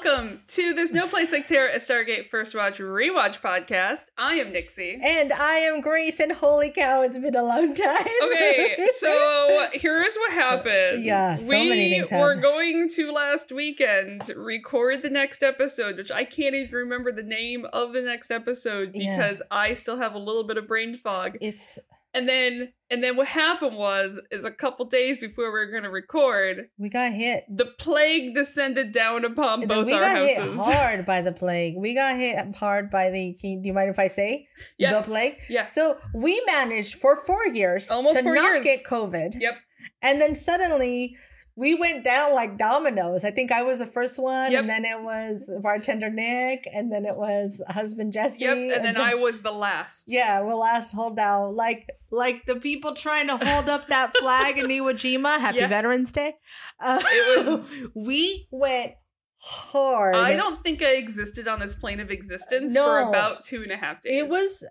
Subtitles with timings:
[0.00, 4.06] Welcome to this No Place Like Terra, a Stargate First Watch Rewatch podcast.
[4.16, 4.96] I am Nixie.
[5.02, 8.06] And I am Grace, and holy cow, it's been a long time.
[8.22, 11.02] Okay, so here's what happened.
[11.02, 12.42] Yeah, so we many things were happened.
[12.42, 17.66] going to last weekend record the next episode, which I can't even remember the name
[17.72, 19.16] of the next episode Yeah.
[19.16, 21.38] because I still have a little bit of brain fog.
[21.40, 21.76] it's
[22.14, 25.82] And then, and then what happened was, is a couple days before we were going
[25.82, 27.44] to record, we got hit.
[27.48, 30.66] the plague descended down upon both we our got hit houses.
[30.66, 31.74] hard by the plague.
[31.76, 33.34] We got hit hard by the.
[33.40, 34.46] can- Do you mind if I say
[34.78, 34.94] Yeah.
[34.94, 35.36] the plague?
[35.50, 35.66] Yeah.
[35.66, 38.64] So we managed for four years Almost to not years.
[38.64, 39.38] get COVID.
[39.38, 39.54] Yep.
[40.02, 41.16] And then suddenly
[41.58, 43.24] we went down like dominoes.
[43.24, 44.60] I think I was the first one, Yep.
[44.60, 48.44] and then it was bartender Nick, and then it was husband Jesse.
[48.44, 48.56] Yep.
[48.76, 50.04] And then I was the last.
[50.06, 51.54] Yeah, we're last holdout.
[51.56, 55.38] Like like the people trying to hold up that flag in Iwo Jima.
[55.40, 55.66] Happy Yeah.
[55.66, 56.36] Veterans Day.
[56.80, 58.92] Uh, It was- we went
[59.40, 60.14] hard.
[60.14, 62.84] I don't think I existed on this plane of existence No.
[62.86, 64.22] for about two and a half days.
[64.22, 64.64] It was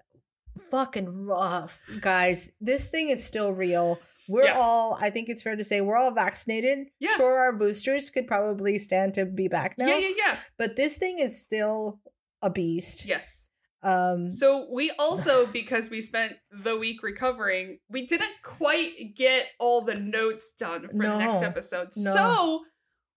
[0.71, 2.49] fucking rough, guys.
[2.61, 3.99] This thing is still real.
[4.29, 4.59] We're Yeah.
[4.59, 6.87] all, I think it's fair to say, we're all vaccinated.
[6.99, 7.15] Yeah.
[7.15, 9.87] Sure, our boosters could probably stand to be back now.
[9.87, 10.37] Yeah, yeah, yeah.
[10.57, 12.01] But this thing is still
[12.41, 13.05] a beast.
[13.07, 13.49] Yes.
[13.83, 19.81] Um, So we also, because we spent the week recovering, we didn't quite get all
[19.81, 21.89] the notes done for the next episode.
[21.97, 22.13] No.
[22.13, 22.61] So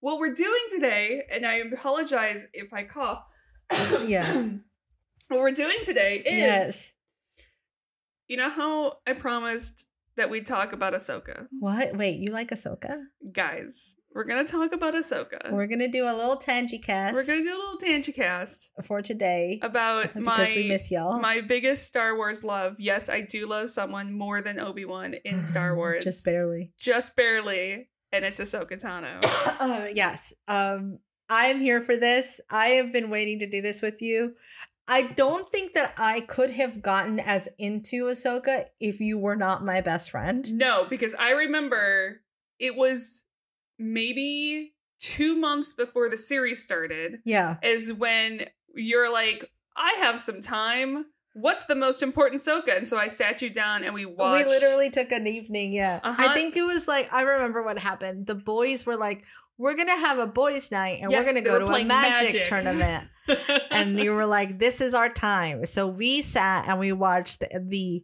[0.01, 3.25] what we're doing today, and I apologize if I cough.
[4.07, 4.33] Yeah.
[5.29, 6.95] what we're doing today is, yes.
[8.29, 11.47] you know how I promised that we'd talk about Ahsoka?
[11.59, 11.97] What?
[11.97, 13.05] Wait, you like Ahsoka?
[13.33, 15.53] Guys, we're gonna talk about Ahsoka.
[15.53, 17.15] We're gonna do a little tangy cast.
[17.15, 21.21] We're gonna do a little tangent cast for today about because my we miss y'all.
[21.21, 22.77] my biggest Star Wars love.
[22.79, 26.73] Yes, I do love someone more than Obi Wan in Star Wars, just barely.
[26.79, 29.21] just barely, and it's Ahsoka Tano.
[29.61, 30.35] uh, yes.
[30.49, 30.99] Um,
[31.29, 32.41] I'm here for this.
[32.51, 34.35] I have been waiting to do this with you.
[34.91, 39.65] I don't think that I could have gotten as into Ahsoka if you were not
[39.65, 40.53] my best friend.
[40.53, 42.23] no, because I remember
[42.59, 43.25] it was
[43.79, 47.21] maybe two months before the series started.
[47.25, 47.57] Yeah.
[47.63, 51.07] Is when you're like, I have some time.
[51.35, 52.77] What's the most important Ahsoka?
[52.77, 54.47] And so I sat you down and we watched.
[54.47, 55.73] We literally took an evening.
[55.73, 56.01] Yeah.
[56.03, 56.23] Uh-huh.
[56.29, 58.27] I think it was like, I remember what happened.
[58.27, 59.25] The boys were like,
[59.57, 61.85] we're going to have a boys' night and Yes, we're going to go to a
[61.85, 62.45] magic, Magic.
[62.45, 63.05] tournament.
[63.71, 68.03] and you were like, "This is our time." So we sat and we watched the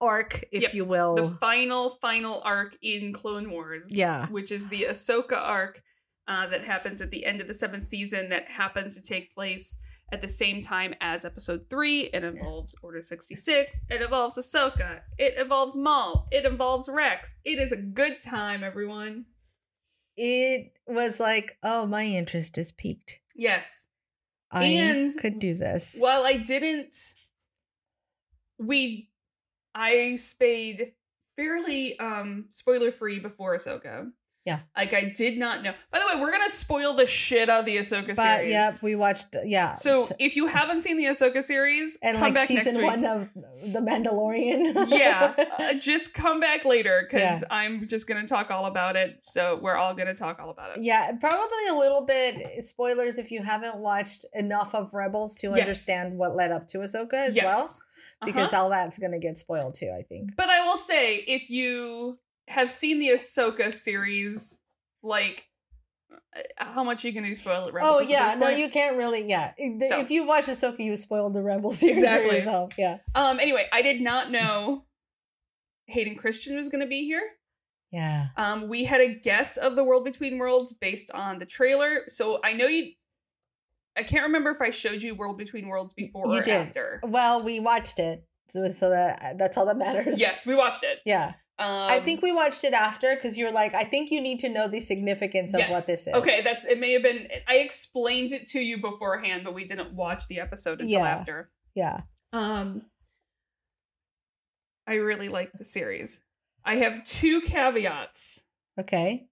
[0.00, 1.14] arc, if Yep, you will.
[1.16, 3.96] the final final arc in Clone Wars.
[3.96, 4.26] Yeah.
[4.26, 5.82] which is the Ahsoka arc
[6.28, 8.28] uh, that happens at the end of the seventh season.
[8.28, 9.78] That happens to take place
[10.12, 12.02] at the same time as Episode Three.
[12.12, 13.80] It involves Order sixty six.
[13.88, 15.00] It involves Ahsoka.
[15.18, 16.28] It involves Maul.
[16.30, 17.34] It involves Rex.
[17.44, 19.24] It is a good time, everyone.
[20.16, 23.18] it was like, "Oh, my interest is peaked.
[23.34, 23.88] Yes.
[24.56, 26.94] I And could do this." Well, I didn't,
[28.58, 29.10] we,
[29.74, 30.92] I spayed
[31.36, 34.10] fairly um spoiler free before Ahsoka.
[34.46, 34.60] Yeah.
[34.76, 35.74] Like I did not know.
[35.90, 38.50] By the way, we're gonna spoil the shit out of the Ahsoka But series.
[38.52, 39.36] Yep, we watched.
[39.44, 39.72] Yeah.
[39.72, 42.90] so if you haven't seen the Ahsoka series, and come like back next season week.
[42.90, 43.28] one of
[43.72, 44.86] The Mandalorian.
[44.88, 47.48] yeah, uh, just come back later because Yeah.
[47.50, 49.18] I'm just gonna talk all about it.
[49.24, 50.82] So we're all gonna talk all about it.
[50.84, 55.60] Yeah, probably a little bit spoilers if you haven't watched enough of Rebels to Yes.
[55.60, 57.44] understand what led up to Ahsoka as yes.
[57.44, 57.68] well,
[58.24, 58.62] because Uh-huh.
[58.64, 59.90] all that's going to get spoiled too.
[59.96, 60.36] I think.
[60.36, 62.18] But I will say, if you
[62.48, 64.58] have seen the Ahsoka series,
[65.02, 65.46] like
[66.36, 67.70] uh, how much you can do spoil it?
[67.70, 69.28] Oh Rebels at yeah, no, you can't really.
[69.28, 69.52] Yeah,
[69.88, 72.28] So- if you watch Ahsoka, you spoiled the Rebel series Exactly.
[72.30, 72.72] for yourself.
[72.78, 73.40] Yeah, Um.
[73.40, 74.84] Anyway, I did not know
[75.86, 77.22] Hayden Christensen was going to be here.
[77.90, 78.28] yeah.
[78.36, 78.68] Um.
[78.68, 82.52] We had a guess of the World Between Worlds based on the trailer, so I
[82.52, 82.92] know you.
[83.98, 86.54] I can't remember if I showed you World Between Worlds before You or did.
[86.54, 87.00] after.
[87.02, 90.20] Well, we watched it, so, so that that's all that matters.
[90.20, 90.98] Yes, we watched it.
[91.06, 94.40] Yeah, Um, I think we watched it after because you're like, I think you need
[94.40, 96.14] to know the significance of what this is.
[96.14, 96.78] Okay, that's it.
[96.78, 97.28] May have been.
[97.48, 101.08] I explained it to you beforehand, but we didn't watch the episode until Yeah.
[101.08, 101.50] after.
[101.74, 102.00] Yeah.
[102.34, 102.82] Um,
[104.86, 106.20] I really like the series.
[106.64, 108.42] I have two caveats
[108.78, 109.28] Okay.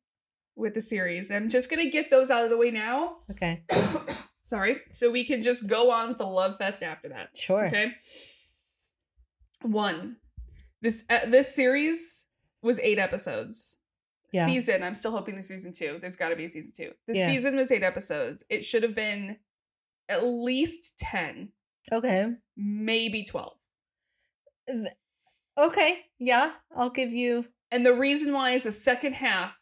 [0.57, 1.31] with the series.
[1.31, 3.11] I'm just gonna get those out of the way now.
[3.31, 3.65] Okay.
[4.47, 7.37] Sorry, so we can just go on with the love fest after that.
[7.37, 7.67] Sure.
[7.67, 7.93] Okay.
[9.63, 10.17] One,
[10.85, 12.27] this uh, this series
[12.63, 13.79] was eight episodes.
[14.33, 14.47] Yeah.
[14.47, 14.83] Season.
[14.83, 15.99] I'm still hoping the season two.
[16.01, 16.93] There's got to be a season two.
[17.09, 17.27] The Yeah.
[17.27, 18.45] season was eight episodes.
[18.49, 19.39] It should have been
[20.09, 21.51] at least ten,
[21.93, 22.31] Okay.
[22.57, 23.57] maybe twelve.
[25.57, 26.07] Okay.
[26.19, 27.47] Yeah, I'll give you.
[27.71, 29.61] And the reason why is the second half,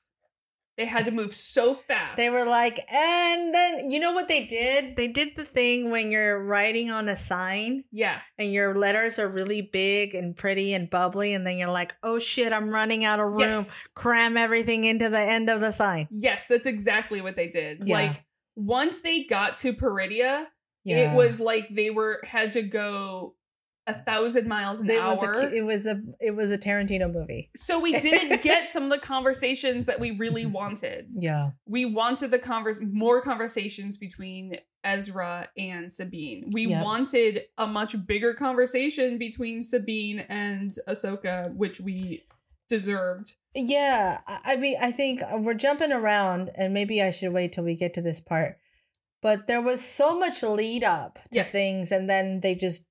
[0.83, 2.17] they had to move so fast.
[2.17, 4.97] They were like, and then you know what they did?
[4.97, 9.29] They did the thing when you're writing on a sign yeah, and your letters are
[9.29, 13.21] really big and pretty and bubbly, and then you're like, oh shit, I'm running out
[13.21, 13.41] of room.
[13.41, 16.09] yes, Cram everything into the end of the sign.
[16.11, 17.83] yes, that's exactly what they did.
[17.85, 17.95] Yeah.
[17.97, 18.25] Like
[18.57, 20.47] once they got to Peridea,
[20.85, 21.13] Yeah.
[21.13, 23.35] it was like they were had to go
[23.89, 25.11] a thousand miles an It hour.
[25.17, 27.51] was a it was a it was a Tarantino movie.
[27.57, 30.53] so we didn't get some of the conversations that we really Mm-hmm.
[30.53, 31.07] wanted.
[31.11, 31.51] Yeah.
[31.67, 36.51] We wanted the converse more conversations between Ezra and Sabine.
[36.53, 36.85] We Yep.
[36.85, 42.23] wanted a much bigger conversation between Sabine and Ahsoka, which we
[42.69, 43.35] deserved.
[43.55, 47.65] Yeah, I I mean, I think we're jumping around, and maybe I should wait till
[47.65, 48.59] we get to this part.
[49.21, 51.53] But there was so much lead up to Yes.
[51.53, 52.85] things, and then they just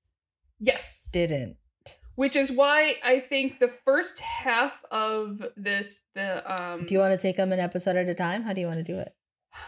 [0.64, 1.10] Yes.
[1.12, 1.56] didn't.
[2.14, 7.12] Which is why I think the first half of this, the um, Do you want
[7.12, 8.42] to take them an episode at a time?
[8.42, 9.14] How do you want to do it?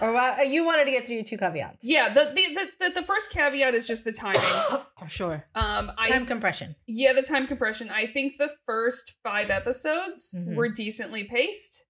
[0.00, 1.78] Or wha- you wanted to get through your two caveats?
[1.82, 4.40] yeah, the the, the the the first caveat is just the timing.
[5.08, 5.44] sure.
[5.54, 6.74] Um, I Time compression.
[6.86, 7.90] yeah, the time compression.
[7.90, 10.54] I think the first five episodes Mhm.
[10.54, 11.84] were decently paced,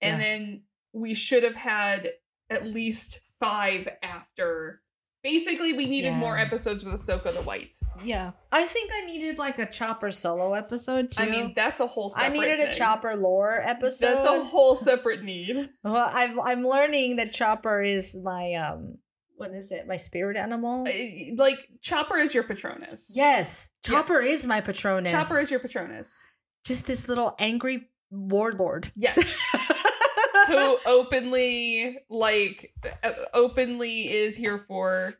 [0.00, 0.24] and Yeah.
[0.28, 0.62] then
[0.92, 2.10] we should have had
[2.50, 4.80] at least five after.
[5.22, 7.74] Basically, we needed more episodes with Ahsoka the White.
[8.04, 11.20] Yeah, I think I needed like a Chopper solo episode too.
[11.22, 12.08] I mean, that's a whole.
[12.08, 12.78] Separate I Separate needed a thing.
[12.78, 14.06] Chopper lore episode.
[14.14, 15.70] That's a whole separate need.
[15.82, 18.98] Well, I've, I'm learning that Chopper is my um,
[19.36, 19.86] what is it?
[19.88, 20.86] My spirit animal.
[20.88, 20.92] Uh,
[21.36, 23.12] Like Chopper is your Patronus.
[23.16, 24.40] Yes, Chopper Yes.
[24.40, 25.10] is my Patronus.
[25.10, 26.28] Chopper is your Patronus.
[26.64, 28.90] just this little angry warlord.
[28.94, 29.40] Yes.
[30.48, 32.72] Who openly like
[33.02, 35.14] uh, openly is here for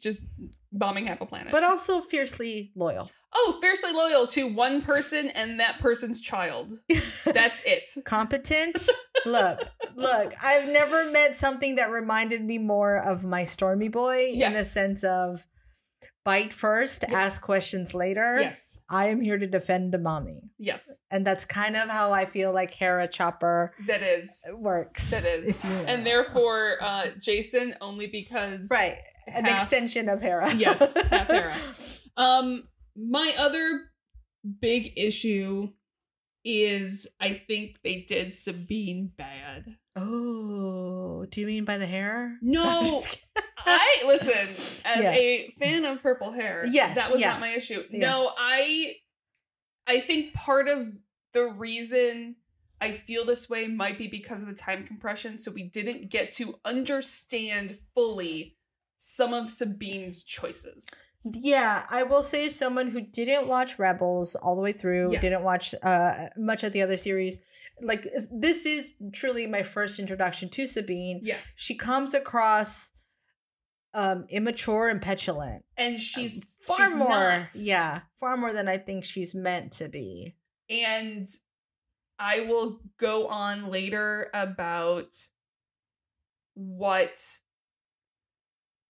[0.00, 0.24] just
[0.72, 1.52] bombing half a planet.
[1.52, 3.10] but also fiercely loyal.
[3.32, 6.70] oh, fiercely loyal to one person and that person's child.
[7.24, 7.88] That's it.
[8.04, 8.88] Competent.
[9.26, 9.60] look,
[9.96, 10.34] look.
[10.42, 15.02] I've never met something that reminded me more of my Stormy Boy in the sense
[15.04, 15.46] of
[16.24, 17.12] bite first, Yes.
[17.12, 18.38] ask questions later.
[18.40, 18.80] Yes.
[18.88, 20.98] I am here to defend a mommy, Yes.
[21.10, 24.46] and that's kind of how I feel like Hera Chopper That is.
[24.54, 25.10] works.
[25.10, 25.64] That is.
[25.64, 30.54] And therefore uh Jacen only because right, an extension of Hera.
[30.54, 31.56] Yes, half Hera.
[32.16, 33.90] Um, my other
[34.60, 35.72] big issue
[36.44, 39.64] is I think they did Sabine bad.
[39.96, 42.38] Oh, do you mean by the hair?
[42.42, 43.48] No, I'm just kidding.
[43.66, 45.10] I listen as Yeah.
[45.12, 46.64] a fan of purple hair.
[46.70, 47.30] Yes, that was yeah.
[47.30, 47.82] not my issue.
[47.90, 48.10] Yeah.
[48.10, 48.94] No, I,
[49.86, 50.88] I think part of
[51.32, 52.36] the reason
[52.80, 55.38] I feel this way might be because of the time compression.
[55.38, 58.56] So we didn't get to understand fully
[58.98, 61.02] some of Sabine's choices.
[61.24, 65.20] Yeah, I will say someone who didn't watch Rebels all the way through, Yeah.
[65.20, 67.38] didn't watch uh much of the other series.
[67.84, 71.20] Like this is truly my first introduction to Sabine.
[71.22, 71.36] Yeah.
[71.54, 72.90] She comes across
[73.94, 75.64] um immature and petulant.
[75.76, 77.48] and she's far she's more not.
[77.54, 80.34] yeah, far more than I think she's meant to be.
[80.70, 81.24] and
[82.18, 85.12] i will go on later about
[86.54, 87.18] what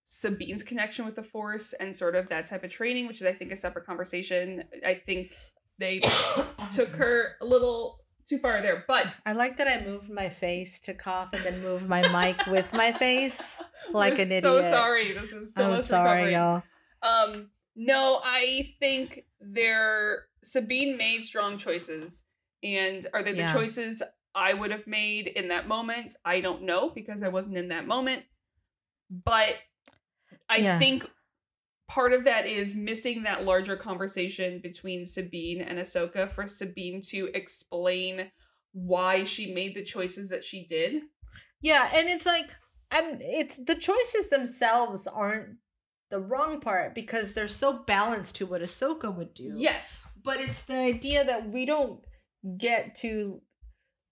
[0.03, 3.33] sabine's connection with the force and sort of that type of training which is i
[3.33, 5.31] think a separate conversation i think
[5.79, 5.99] they
[6.69, 10.79] took her a little too far there but I like that I moved my face
[10.81, 13.63] to cough and then moved my mic with my face
[13.93, 14.41] like we're an idiot.
[14.43, 16.63] so sorry this is still I'm sorry, y'all.
[17.01, 22.23] Um, no, I think they're Sabine made strong choices,
[22.63, 23.51] and are they the Yeah.
[23.53, 24.01] choices
[24.33, 26.15] I would have made in that moment?
[26.25, 28.23] I don't know because I wasn't in that moment.
[29.09, 29.57] But
[30.49, 30.79] I Yeah.
[30.79, 31.09] think
[31.87, 37.29] part of that is missing that larger conversation between Sabine and Ahsoka for Sabine to
[37.33, 38.31] explain
[38.73, 41.01] why she made the choices that she did.
[41.61, 42.49] Yeah, and it's like
[42.91, 45.57] I'm it's the choices themselves aren't
[46.09, 49.53] the wrong part because they're so balanced to what Ahsoka would do.
[49.55, 50.19] Yes.
[50.23, 51.99] But it's the idea that we don't
[52.57, 53.41] get to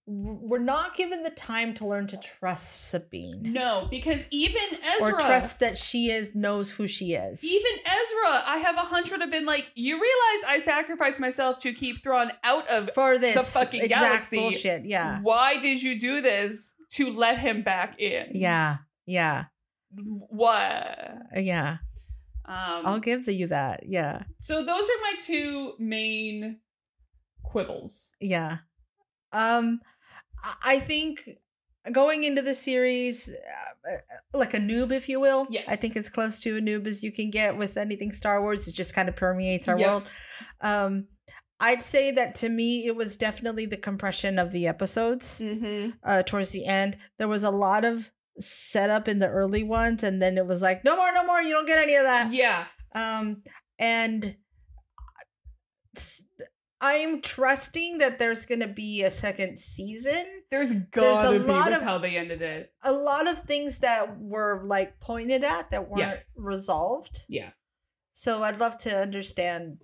[0.06, 3.40] we're not given the time to learn to trust Sabine.
[3.42, 7.42] No, because even Ezra Or trust that she is knows who she is.
[7.42, 11.58] Even Ezra, I have a hunch would have been like, "You realize I sacrificed myself
[11.60, 12.90] to keep Thrawn out of.
[12.90, 14.36] for this the fucking exact galaxy.
[14.38, 14.84] bullshit.
[14.84, 15.20] Yeah.
[15.22, 18.26] Why did you do this to let him back in?
[18.32, 18.78] Yeah.
[19.06, 19.44] Yeah.
[20.28, 20.98] What?
[21.36, 21.78] Yeah.
[22.46, 23.84] Um, I'll give you that.
[23.86, 24.24] Yeah.
[24.38, 26.58] so those are my two main
[27.42, 28.10] quibbles.
[28.20, 28.58] Yeah.
[29.32, 29.80] Um
[30.64, 31.28] I- think
[31.92, 33.96] going into the series uh,
[34.32, 35.46] like a noob if you will.
[35.50, 35.66] Yes.
[35.68, 38.66] I think as close to a noob as you can get with anything Star Wars.
[38.66, 39.88] It just kind of permeates our Yep.
[39.88, 40.02] world.
[40.60, 41.08] Um
[41.60, 45.90] I'd say that to me it was definitely the compression of the episodes Mm-hmm.
[46.02, 46.96] uh towards the end.
[47.18, 48.10] There was a lot of
[48.40, 51.52] setup in the early ones and then it was like no more no more you
[51.52, 52.32] don't get any of that.
[52.32, 52.64] Yeah.
[52.94, 53.42] Um,
[53.78, 54.36] and
[55.96, 56.24] s-
[56.80, 60.24] I'm trusting that there's going to be a second season.
[60.50, 62.72] There's gotta a be lot of- how they ended it.
[62.82, 66.16] A lot of things that were like pointed at that weren't Yeah.
[66.36, 67.20] resolved.
[67.28, 67.50] Yeah.
[68.12, 69.82] So I'd love to understand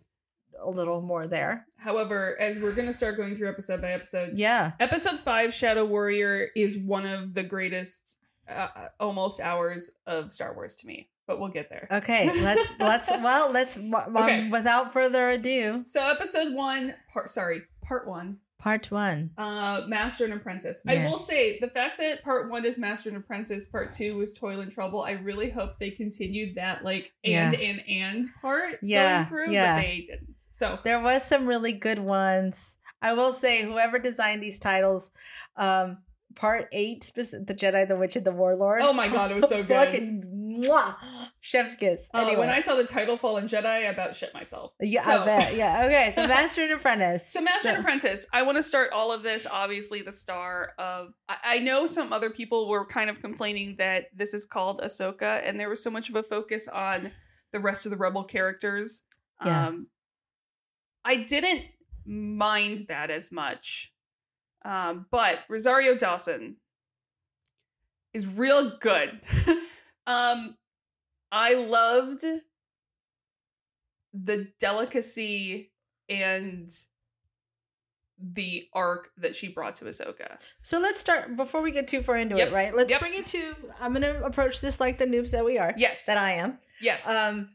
[0.63, 1.67] a little more there.
[1.79, 4.73] However, as we're gonna start going through episode by episode, Yeah.
[4.79, 8.19] episode five, Shadow Warrior, is one of the greatest
[8.49, 11.09] uh, uh, almost hours of Star Wars to me.
[11.31, 11.87] But we'll get there.
[11.93, 12.29] Okay.
[12.43, 14.49] Let's let's well let's um, Okay.
[14.49, 19.31] without further ado, So episode one, part sorry, part one, part one.
[19.39, 20.83] uh, Master and Apprentice.
[20.89, 24.33] I will say the fact that part one is Master and Apprentice, part two was
[24.33, 25.05] Toil and Trouble.
[25.05, 29.77] I really hope they continued that like and and and part Yeah, going through, yeah.
[29.77, 30.37] but they didn't.
[30.51, 32.77] So There was some really good ones.
[33.01, 35.13] I will say, whoever designed these titles,
[35.57, 35.99] um,
[36.35, 38.83] part eight, the Jedi, the Witch, and the Warlord.
[38.83, 39.69] Oh my God, it was so good.
[39.69, 40.95] Fucking mwah,
[41.41, 42.11] chef's kiss.
[42.15, 42.37] uh, Anyway.
[42.39, 44.73] when I saw the title Fallen Jedi, I about shit myself.
[44.81, 45.57] yeah, so, I bet.
[45.57, 45.85] Yeah.
[45.91, 46.13] Okay.
[46.15, 47.33] So Master and Apprentice.
[47.33, 49.47] So Master and Apprentice, I want to start all of this.
[49.51, 54.07] Obviously, the star of I, I know some other people were kind of complaining that
[54.15, 57.11] this is called Ahsoka, and there was so much of a focus on
[57.53, 59.03] the rest of the Rebel characters.
[59.45, 59.69] Yeah.
[59.69, 59.87] Um,
[61.05, 61.63] I didn't
[62.05, 63.93] mind that as much,
[64.65, 66.57] um, but Rosario Dawson
[68.13, 69.21] is real good.
[70.07, 70.57] um,
[71.33, 72.25] I loved
[74.13, 75.71] the delicacy
[76.09, 76.69] and
[78.19, 80.41] the arc that she brought to Ahsoka.
[80.63, 82.53] So let's start before we get too far into Yep, it.
[82.55, 82.75] Right.
[82.77, 83.01] Let's yep.
[83.01, 83.55] bring it to.
[83.81, 85.73] I'm gonna approach this like the noobs that we are.
[85.77, 86.05] Yes.
[86.07, 86.59] That I am.
[86.83, 87.09] yes.
[87.09, 87.51] Um,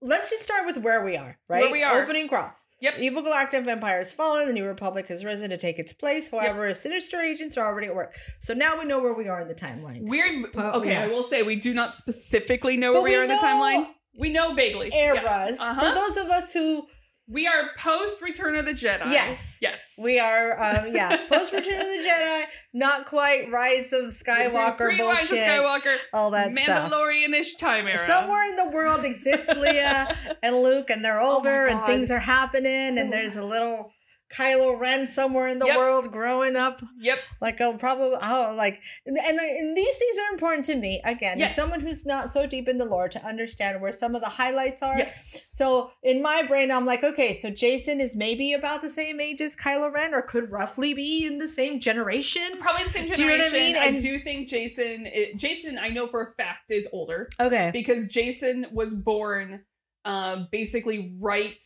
[0.00, 1.38] let's just start with where we are.
[1.48, 1.62] Right.
[1.64, 2.02] Where we are.
[2.02, 2.54] Opening crawl.
[2.80, 2.98] Yep.
[2.98, 4.46] Evil Galactic Empire has fallen.
[4.46, 6.30] The New Republic has risen to take its place.
[6.30, 8.14] However, sinister agents are already at work.
[8.40, 10.02] So now we know where we are in the timeline.
[10.02, 10.92] We're okay.
[10.92, 11.04] yeah.
[11.04, 13.36] I will say we do not specifically know But where we, we are in the
[13.36, 13.88] timeline.
[14.16, 14.90] We know vaguely.
[14.92, 15.14] Yeah.
[15.14, 15.60] Eras.
[15.60, 15.80] Uh-huh.
[15.80, 16.86] For those of us who
[17.30, 19.10] We are post Return of the Jedi.
[19.12, 19.58] Yes.
[19.60, 20.00] Yes.
[20.02, 24.98] we are, uh, yeah, post Return of the Jedi, not quite Rise of Skywalker Pre-
[25.00, 25.96] Rise bullshit, of Skywalker.
[26.14, 26.90] all that stuff.
[26.90, 27.98] Mandalorian-ish time era.
[27.98, 32.98] Somewhere in the world exists Leia and Luke, and they're older, and things are happening,
[32.98, 33.10] and Oh.
[33.10, 33.92] there's a little
[34.30, 35.76] Kylo Ren somewhere in the Yep.
[35.76, 36.82] world growing up.
[37.00, 37.18] Yep.
[37.40, 41.38] Like a probably oh like and, and and these things are important to me again
[41.38, 41.50] Yes.
[41.50, 44.28] as someone who's not so deep in the lore to understand where some of the
[44.28, 44.98] highlights are.
[44.98, 45.52] Yes.
[45.56, 49.40] So in my brain, I'm like, okay, so Jacen is maybe about the same age
[49.40, 52.42] as Kylo Ren, or could roughly be in the same generation.
[52.58, 53.16] Probably the same generation.
[53.16, 53.76] Do you know what I mean?
[53.76, 55.08] And I do think Jacen.
[55.12, 57.70] It, Jacen, I know for a fact, is older Okay.
[57.72, 59.64] because Jacen was born,
[60.04, 61.60] um, basically right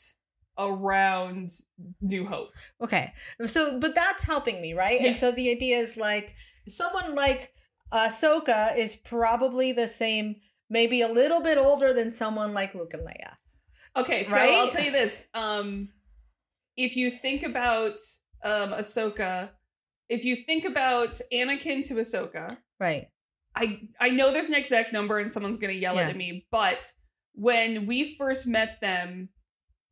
[0.58, 1.50] around
[2.00, 2.50] New Hope.
[2.80, 3.12] Okay.
[3.46, 5.00] So, but that's helping me, right?
[5.00, 5.08] Yeah.
[5.08, 6.34] And so the idea is like
[6.68, 7.52] someone like
[7.92, 10.36] Ahsoka is probably the same,
[10.70, 13.34] maybe a little bit older than someone like Luke and Leia.
[13.96, 14.50] Okay, so Right?
[14.50, 15.28] I'll tell you this.
[15.34, 15.90] Um,
[16.76, 17.98] if you think about
[18.44, 19.50] um Ahsoka,
[20.08, 23.08] if you think about Anakin to Ahsoka, Right.
[23.54, 26.08] I I know there's an exact number and someone's gonna yell Yeah.
[26.08, 26.92] at me, but
[27.34, 29.28] when we first met them,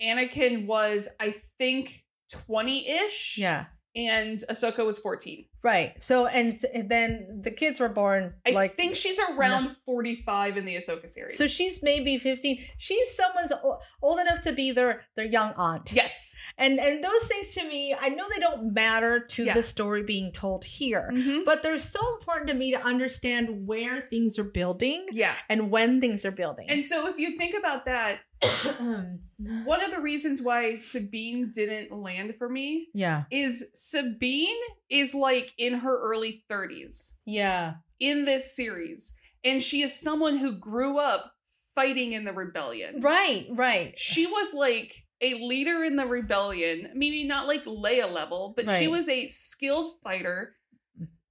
[0.03, 2.05] Anakin was I think
[2.49, 3.39] 20-ish.
[3.39, 3.67] Yeah.
[3.97, 5.47] And Ahsoka was 14.
[5.65, 6.01] Right.
[6.01, 6.55] So, and
[6.87, 11.37] then the kids were born I like think she's around 45 in the Ahsoka series.
[11.37, 12.57] So she's maybe 15.
[12.79, 13.53] She's someone's
[14.01, 15.93] old enough to be their their young aunt.
[15.93, 16.37] yes.
[16.57, 19.55] And and those things to me, I know they don't matter to Yeah.
[19.55, 21.45] the story being told here, Mhm.
[21.45, 25.35] but they're so important to me to understand where things are building Yeah.
[25.49, 26.71] and when things are building.
[26.71, 28.21] And so if you think about that,
[29.65, 33.25] one of the reasons why Sabine didn't land for me yeah.
[33.31, 34.57] is Sabine
[34.89, 37.75] is like in her early 30s Yeah.
[37.99, 39.15] in this series.
[39.45, 41.33] And she is someone who grew up
[41.75, 43.01] fighting in the rebellion.
[43.01, 43.99] Right, right.
[43.99, 48.89] She was like a leader in the rebellion, maybe not like Leia level, but she
[48.89, 50.57] was a skilled fighter.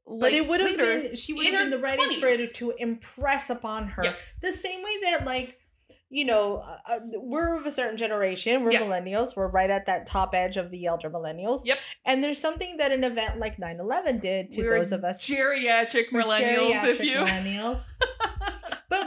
[0.05, 2.55] But like, it would have been she would have been the right age for it
[2.55, 4.03] to impress upon her.
[4.03, 4.39] Yes.
[4.41, 5.58] The same way that like
[6.09, 8.63] you know, uh, uh, we're of a certain generation.
[8.63, 9.35] We're millennials.
[9.35, 11.61] We're right at that top edge of the elder millennials.
[11.65, 11.79] Yep.
[12.05, 15.27] And there's something that an event like 9-11 did to We were those of us
[15.27, 17.97] geriatric millennials, if geriatric you millennials.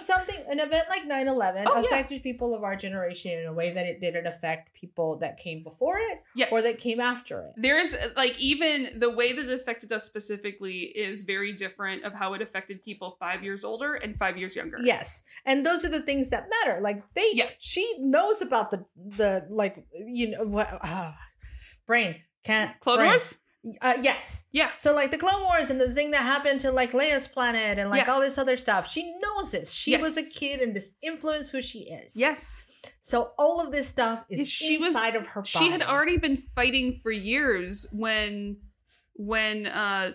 [0.06, 1.86] but something an event like 9-11 Oh, yeah.
[1.86, 5.62] affected people of our generation in a way that it didn't affect people that came
[5.62, 6.52] before it yes.
[6.52, 7.52] or that came after it.
[7.56, 12.12] there is like even the way that it affected us specifically is very different of
[12.14, 14.76] how it affected people five years older and five years younger.
[14.82, 16.80] Yes, and those are the things that matter.
[16.80, 17.48] Like they, Yeah.
[17.58, 21.12] she knows about the the like you know what uh,
[21.86, 23.08] brain can't Clone brain.
[23.10, 23.36] Wars?
[23.80, 24.44] Uh, yes.
[24.50, 24.70] Yeah.
[24.76, 27.90] So like the Clone Wars and the thing that happened to like Leia's planet and
[27.90, 28.12] like Yeah.
[28.12, 28.90] all this other stuff.
[28.90, 29.72] She knows this.
[29.72, 32.14] She was a kid and this influenced who she is.
[32.16, 32.68] Yes.
[33.00, 35.48] So all of this stuff is she was inside of her body.
[35.50, 38.56] She had already been fighting for years when
[39.14, 40.12] when uh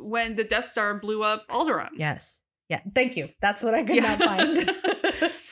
[0.00, 1.90] when the Death Star blew up Alderaan.
[1.96, 2.40] Yes.
[2.68, 2.80] Yeah.
[2.94, 3.30] Thank you.
[3.40, 4.58] That's what I could not find.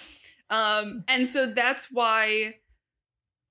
[0.50, 2.56] um and so that's why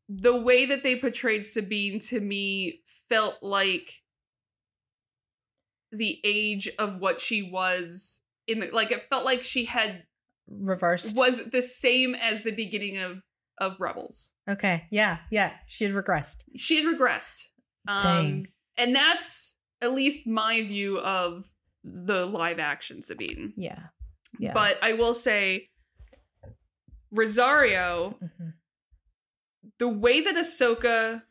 [0.07, 4.01] the way that they portrayed Sabine to me felt like
[5.91, 10.03] the age of what she was in the like it felt like she had
[10.47, 11.15] Reversed.
[11.17, 13.23] was the same as the beginning of
[13.59, 14.31] of Rebels.
[14.49, 14.83] Okay.
[14.91, 15.19] Yeah.
[15.31, 15.53] Yeah.
[15.69, 16.43] She had regressed.
[16.55, 17.45] She had regressed.
[17.87, 18.47] Um Dang.
[18.77, 21.49] and that's at least my view of
[21.83, 23.53] the live action Sabine.
[23.55, 23.79] Yeah.
[24.39, 24.53] Yeah.
[24.53, 25.69] But I will say
[27.11, 28.53] Rosario Mhm.
[29.77, 31.23] the way that Ahsoka,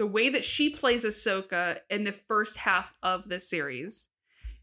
[0.00, 4.08] the way that she plays Ahsoka in the first half of this series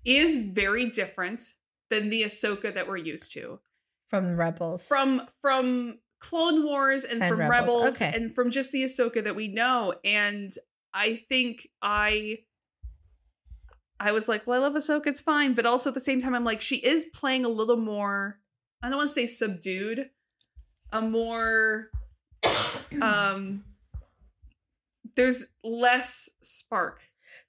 [0.04, 1.54] is very different
[1.92, 3.60] than the Ahsoka that we're used to.
[4.08, 4.88] from Rebels.
[4.88, 8.12] From from Clone Wars and, And from Rebels, Rebels, okay.
[8.16, 9.94] and from just the Ahsoka that we know.
[10.04, 10.50] And
[10.92, 12.40] I think I
[14.00, 15.54] I was like, well, I love Ahsoka, it's fine.
[15.54, 18.40] But also at the same time, I'm like, she is playing a little more,
[18.82, 20.10] I don't want to say subdued,
[20.92, 21.92] a more
[23.04, 23.64] um
[25.18, 27.02] there's less spark.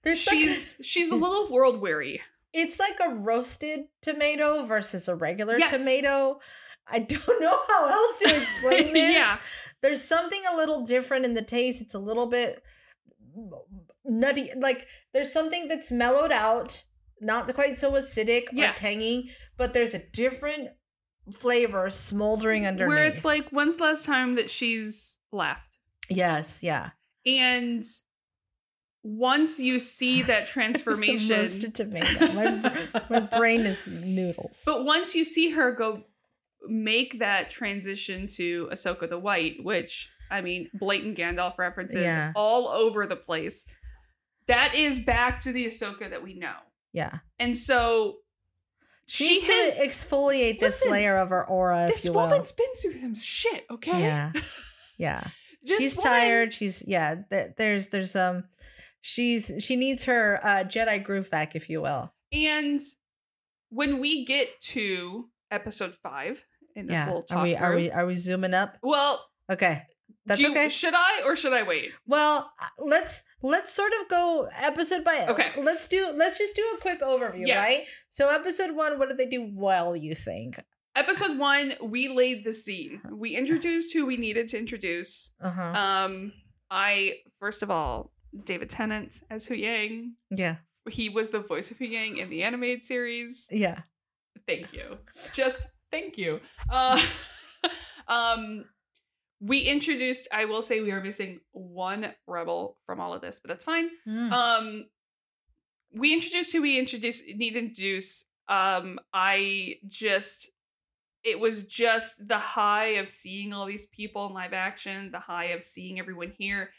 [0.03, 2.21] There's like She's she's a little world weary.
[2.53, 5.79] it's like a roasted tomato versus a regular Yes.
[5.79, 6.41] tomato.
[6.91, 9.15] I don't know how else to explain this.
[9.15, 9.39] Yeah.
[9.83, 11.81] There's something a little different in the taste.
[11.83, 12.63] It's a little bit
[14.05, 14.51] nutty.
[14.57, 16.83] Like there's something that's mellowed out,
[17.21, 18.71] not quite so acidic Yeah.
[18.71, 20.71] or tangy, but there's a different
[21.33, 22.89] flavor smoldering underneath.
[22.97, 25.79] Where it's like, when's the last time that she's laughed?
[26.11, 26.91] yes, yeah.
[27.29, 27.83] And
[29.03, 32.33] once you see that transformation, roasted tomato.
[32.33, 34.63] My, my brain is noodles.
[34.67, 36.05] but once you see her go
[36.67, 42.33] make that transition to Ahsoka the White, which I mean, blatant Gandalf references Yeah.
[42.37, 43.65] all over the place.
[44.47, 46.55] That is back to the Ahsoka that we know.
[46.93, 47.19] yeah.
[47.39, 48.17] And so
[49.07, 52.95] She needs to has exfoliate this Listen, layer of her aura, this woman's been through
[53.01, 54.01] some shit, okay?
[54.01, 54.33] Yeah.
[54.99, 55.29] Yeah.
[55.69, 56.53] This she's tired.
[56.55, 57.17] She's yeah.
[57.31, 58.45] There, there's there's um,
[59.01, 62.13] she's she needs her uh Jedi groove back, if you will.
[62.33, 62.79] And
[63.71, 67.07] when we get to episode five in this yeah.
[67.07, 68.77] little talk Are we are we are we zooming up?
[68.83, 69.83] well, Okay.
[70.27, 70.69] That's you- okay.
[70.69, 71.91] Should I or should I wait?
[72.07, 75.51] Well, uh, let's let's sort of go episode by Okay.
[75.63, 77.59] Let's do let's just do a quick overview, Yeah.
[77.63, 77.87] right?
[78.11, 79.97] So episode one, what did they do well?
[79.97, 80.61] You think?
[80.99, 83.01] Episode one, we laid the scene.
[83.09, 85.31] We introduced who we needed to introduce.
[85.41, 85.73] Uh huh.
[85.77, 86.33] Um,
[86.73, 88.11] I first of all,
[88.45, 90.15] David Tennant as Hu Yang.
[90.29, 90.57] yeah.
[90.91, 93.47] He was the voice of Hu Yang in the animated series.
[93.53, 93.83] Yeah.
[94.49, 94.99] Thank you.
[95.33, 96.41] Just thank you.
[96.69, 97.01] Uh,
[98.09, 98.65] um,
[99.41, 100.27] we introduced.
[100.33, 103.89] I will say we are missing one rebel from all of this, but that's fine.
[104.05, 104.33] Mm.
[104.33, 104.87] Um,
[105.95, 108.25] we introduced who we introduced need to introduce.
[108.49, 110.51] Um, I just
[111.25, 115.47] it was just the high of seeing all these people in live action, the high
[115.47, 116.71] of seeing everyone here,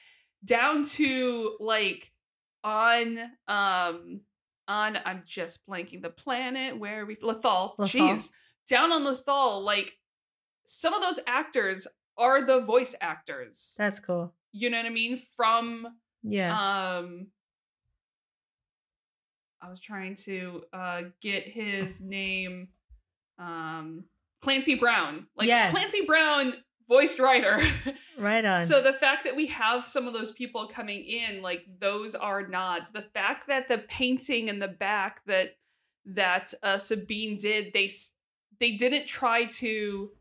[0.45, 2.12] down to like
[2.63, 4.21] on um
[4.67, 7.78] on I'm just blanking the planet where we Lothal.
[7.80, 8.32] Jeez.
[8.69, 9.93] Down on Lothal, like
[10.65, 13.75] some of those actors are the voice actors.
[13.78, 14.34] That's cool.
[14.52, 15.17] You know what I mean?
[15.36, 15.88] From
[16.23, 16.52] Yeah.
[16.52, 17.28] um
[19.62, 22.69] I was trying to uh get his name
[23.38, 24.06] um
[24.41, 25.28] Clancy Brown.
[25.36, 25.71] Like Yes.
[25.71, 26.54] Clancy Brown
[26.88, 27.62] voiced writer.
[28.17, 28.65] right on.
[28.65, 32.47] so the fact that we have some of those people coming in like those are
[32.47, 32.89] nods.
[32.91, 35.56] The fact that the painting in the back that
[36.06, 37.89] that uh Sabine did they
[38.60, 40.12] they didn't try to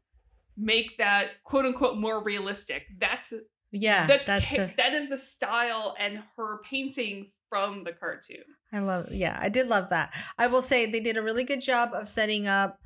[0.56, 2.86] make that quote unquote more realistic.
[2.98, 3.32] That's
[3.72, 4.06] yeah.
[4.06, 4.72] the that's the.
[4.76, 8.44] that is the style and her painting from the cartoon.
[8.72, 9.06] I love.
[9.10, 10.14] Yeah, I did love that.
[10.36, 12.78] I will say they did a really good job of setting up.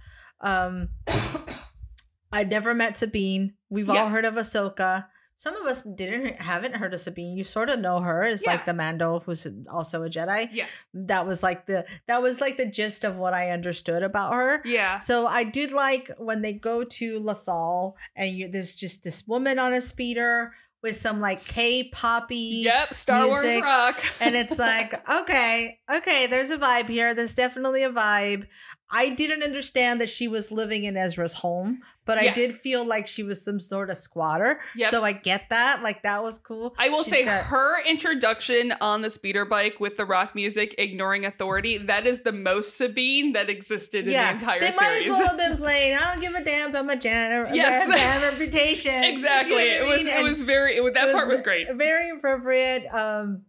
[0.42, 0.88] Um,
[2.32, 3.54] I'd never met Sabine.
[3.68, 4.02] We've Yeah.
[4.02, 5.06] all heard of Ahsoka.
[5.36, 7.36] some of us didn't haven't heard of Sabine.
[7.36, 8.52] You sort of know her as Yeah.
[8.52, 10.48] like the Mando, who's also a Jedi.
[10.52, 10.66] Yeah.
[10.94, 14.62] That was like the that was like the gist of what I understood about her.
[14.64, 14.98] Yeah.
[14.98, 19.58] So I did like when they go to Lothal and you there's just this woman
[19.58, 22.94] on a speeder with some like K-poppy Yep.
[22.94, 24.00] Star Wars rock.
[24.20, 27.14] and it's like, okay, okay, there's a vibe here.
[27.14, 28.46] There's definitely a vibe.
[28.94, 33.06] I didn't understand that she was living in Ezra's home, but I did feel like
[33.06, 34.60] she was some sort of squatter.
[34.76, 34.90] Yep.
[34.90, 35.82] So I get that.
[35.82, 36.74] Like that was cool.
[36.78, 40.74] I will She's say got- her introduction on the speeder bike with the rock music,
[40.76, 44.80] ignoring authority, that is the most Sabine that existed in the entire they series.
[44.80, 45.96] might as well have been playing.
[45.96, 47.88] I don't give a damn about my gender, Yes.
[47.88, 49.04] bad reputation.
[49.04, 49.54] exactly.
[49.72, 50.16] You know it I was mean?
[50.18, 51.66] it was very it, that part was great.
[51.74, 52.86] Very appropriate.
[52.92, 53.42] Um,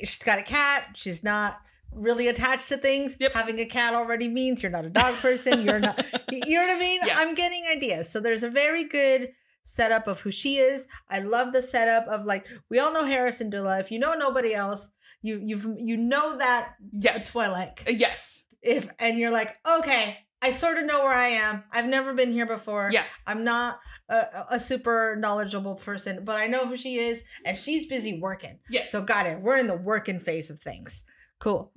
[0.00, 0.88] she's got a cat.
[0.94, 1.58] She's not
[1.94, 3.16] really attached to things.
[3.20, 3.34] Yep.
[3.34, 5.62] Having a cat already means you're not a dog person.
[5.62, 6.04] You're not.
[6.32, 7.00] You know what I mean?
[7.06, 7.14] Yeah.
[7.18, 8.10] I'm getting ideas.
[8.10, 9.30] So there's a very good
[9.62, 10.86] setup of who she is.
[11.08, 13.80] I love the setup of like we all know Hera Syndulla.
[13.80, 14.90] If you know nobody else,
[15.22, 17.32] you you've you know that Yes.
[17.32, 17.88] Twi'lek.
[17.88, 18.44] Uh, Yes.
[18.62, 21.64] If and you're like, okay, I sort of know where I am.
[21.72, 22.90] I've never been here before.
[22.92, 23.04] Yeah.
[23.26, 23.78] I'm not
[24.10, 28.58] a, a super knowledgeable person, but I know who she is, and she's busy working.
[28.68, 28.90] Yes.
[28.92, 29.40] So got it.
[29.40, 31.04] We're in the working phase of things.
[31.44, 31.70] Cool.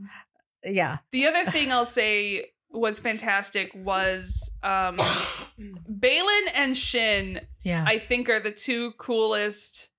[0.64, 0.98] Yeah.
[1.12, 4.98] The other thing I'll say was fantastic was um
[5.90, 7.84] Baylan and Shin, Yeah.
[7.88, 9.92] I think are the two coolest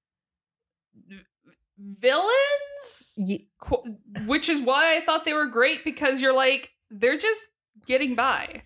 [1.79, 3.15] villains.
[3.17, 7.49] Ye- Qu- Which is why I thought they were great because you're like, they're just
[7.87, 8.63] getting by.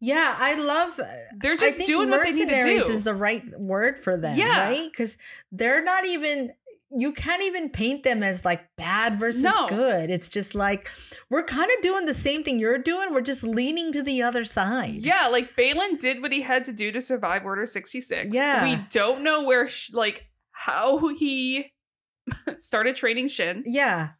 [0.00, 0.34] yeah.
[0.38, 0.98] I love.
[1.40, 2.68] They're just doing what they need to do.
[2.92, 4.36] is the right word for them.
[4.38, 4.66] Yeah.
[4.66, 4.90] Right.
[4.90, 5.18] Because
[5.52, 6.52] they're not even.
[6.98, 9.66] You can't even paint them as like bad versus No.
[9.68, 10.08] good.
[10.10, 10.90] It's just like
[11.30, 13.12] we're kind of doing the same thing you're doing.
[13.12, 14.94] We're just leaning to the other side.
[14.94, 18.34] yeah, like Baylan did what he had to do to survive Order 66.
[18.34, 18.64] Yeah.
[18.64, 21.72] We don't know where, sh- like, how he
[22.56, 23.62] started training Shin.
[23.66, 24.10] Yeah.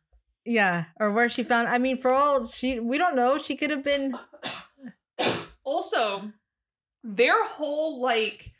[0.44, 0.84] Yeah.
[1.00, 3.38] Or where she found I mean, for all she we don't know.
[3.38, 4.16] She could have been
[5.64, 6.30] Also,
[7.02, 8.52] their whole like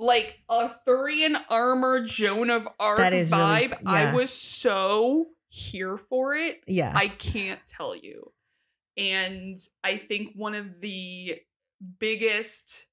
[0.00, 4.14] like Arthurian armor Joan of Arc is really vibe, f- I yeah.
[4.14, 6.62] was so here for it.
[6.66, 6.92] yeah.
[6.96, 8.32] I can't tell you.
[8.96, 11.38] And I think one of the
[11.98, 12.86] biggest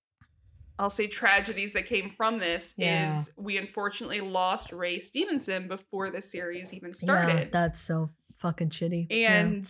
[0.80, 3.10] I'll say tragedies that came from this Yeah.
[3.12, 7.52] is we unfortunately lost Ray Stevenson before the series even Yeah, started.
[7.52, 9.08] that's so fucking shitty.
[9.10, 9.40] Yeah.
[9.40, 9.64] and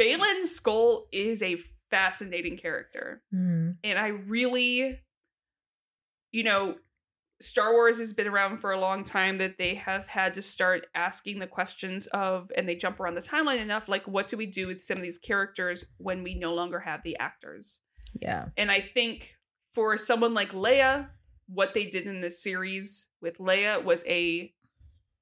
[0.00, 1.56] Baylan Skoll is a
[1.90, 3.76] fascinating character Mm.
[3.84, 5.00] and I really,
[6.32, 6.76] you know,
[7.40, 10.86] Star Wars has been around for a long time that they have had to start
[10.94, 14.46] asking the questions of, and they jump around the timeline enough, like, what do we
[14.46, 17.80] do with some of these characters when we no longer have the actors?
[18.14, 18.46] Yeah.
[18.56, 19.34] And I think
[19.74, 21.08] for someone like Leia,
[21.48, 24.52] what they did in this series with Leia was a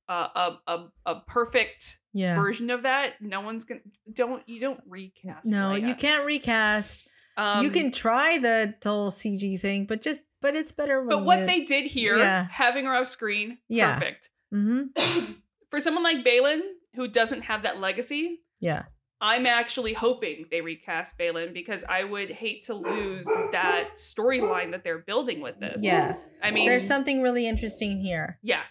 [0.08, 0.28] uh,
[0.66, 2.36] a, a a perfect Yeah.
[2.36, 3.14] version of that.
[3.22, 3.80] No one's gonna
[4.12, 5.46] don't you don't recast.
[5.46, 5.88] No, Leia.
[5.88, 7.08] you can't recast.
[7.36, 11.24] Um, you can try the whole CG thing, but just but it's better when But
[11.24, 12.46] what you, they did here, Yeah.
[12.50, 13.94] having her off screen, Yeah.
[13.94, 14.28] perfect.
[14.52, 14.82] hmm
[15.70, 16.60] For someone like Baylan,
[16.94, 18.82] who doesn't have that legacy, Yeah.
[19.20, 24.84] I'm actually hoping they recast Baylan because I would hate to lose that storyline that
[24.84, 25.82] they're building with this.
[25.82, 26.16] Yeah.
[26.42, 28.38] I mean, There's something really interesting here.
[28.42, 28.64] yeah,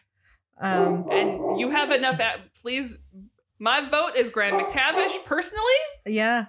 [0.59, 2.19] Um and you have enough.
[2.19, 2.99] At, please,
[3.57, 6.45] my vote is Graham McTavish personally, yeah.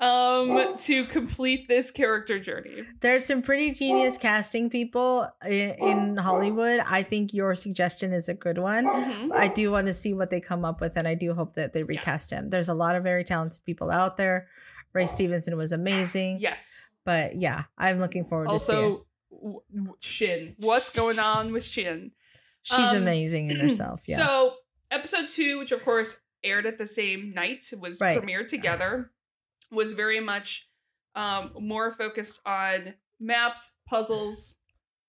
[0.00, 2.82] Um, to complete this character journey.
[3.00, 6.80] There's some pretty genius casting people i- in Hollywood.
[6.80, 8.86] I think your suggestion is a good one.
[8.86, 9.32] Mhm.
[9.32, 11.72] I do want to see what they come up with, and I do hope that
[11.72, 12.50] they recast him.
[12.50, 14.48] There's a lot of very talented people out there.
[14.92, 16.88] Ray Stevenson was amazing, Yes.
[17.04, 18.52] but yeah, I'm looking forward to.
[18.52, 20.54] Also, w- w- Shin.
[20.58, 22.12] What's going on with Shin?
[22.62, 24.02] She's um, amazing in herself.
[24.06, 24.54] Yeah, So,
[24.90, 28.18] episode two, which of course aired at the same night, was Right.
[28.20, 29.10] premiered together,
[29.74, 30.68] was very much
[31.14, 34.56] um, more focused on maps, puzzles,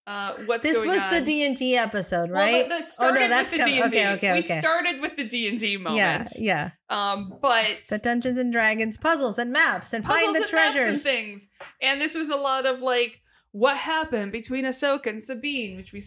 [0.08, 0.84] uh, what's going on.
[0.84, 1.14] this was on.
[1.14, 2.70] the D and D episode, Well, right?
[2.70, 3.98] the, the started Oh, that's with the D and D.
[3.98, 6.30] okay, okay, We started with the D and D yeah, moment.
[6.38, 6.70] yeah.
[6.90, 11.00] Um, but The Dungeons and Dragons puzzles and maps and find the and maps and
[11.00, 11.48] things.
[11.82, 16.02] And this was a lot of like what happened between Ahsoka and Sabine, which we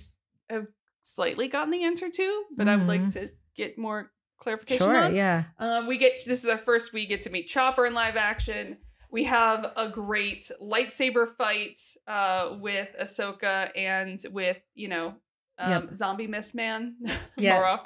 [0.48, 0.66] have
[1.02, 5.14] slightly gotten the answer to, but I would like to get more clarification Sure, on.
[5.14, 5.44] yeah.
[5.58, 8.78] Um, we get this is our first we get to meet Chopper in live action.
[9.10, 15.14] We have a great lightsaber fight uh, with Ahsoka and with you know
[15.58, 15.94] um, Yep.
[15.94, 16.96] zombie mist man
[17.36, 17.80] Yes.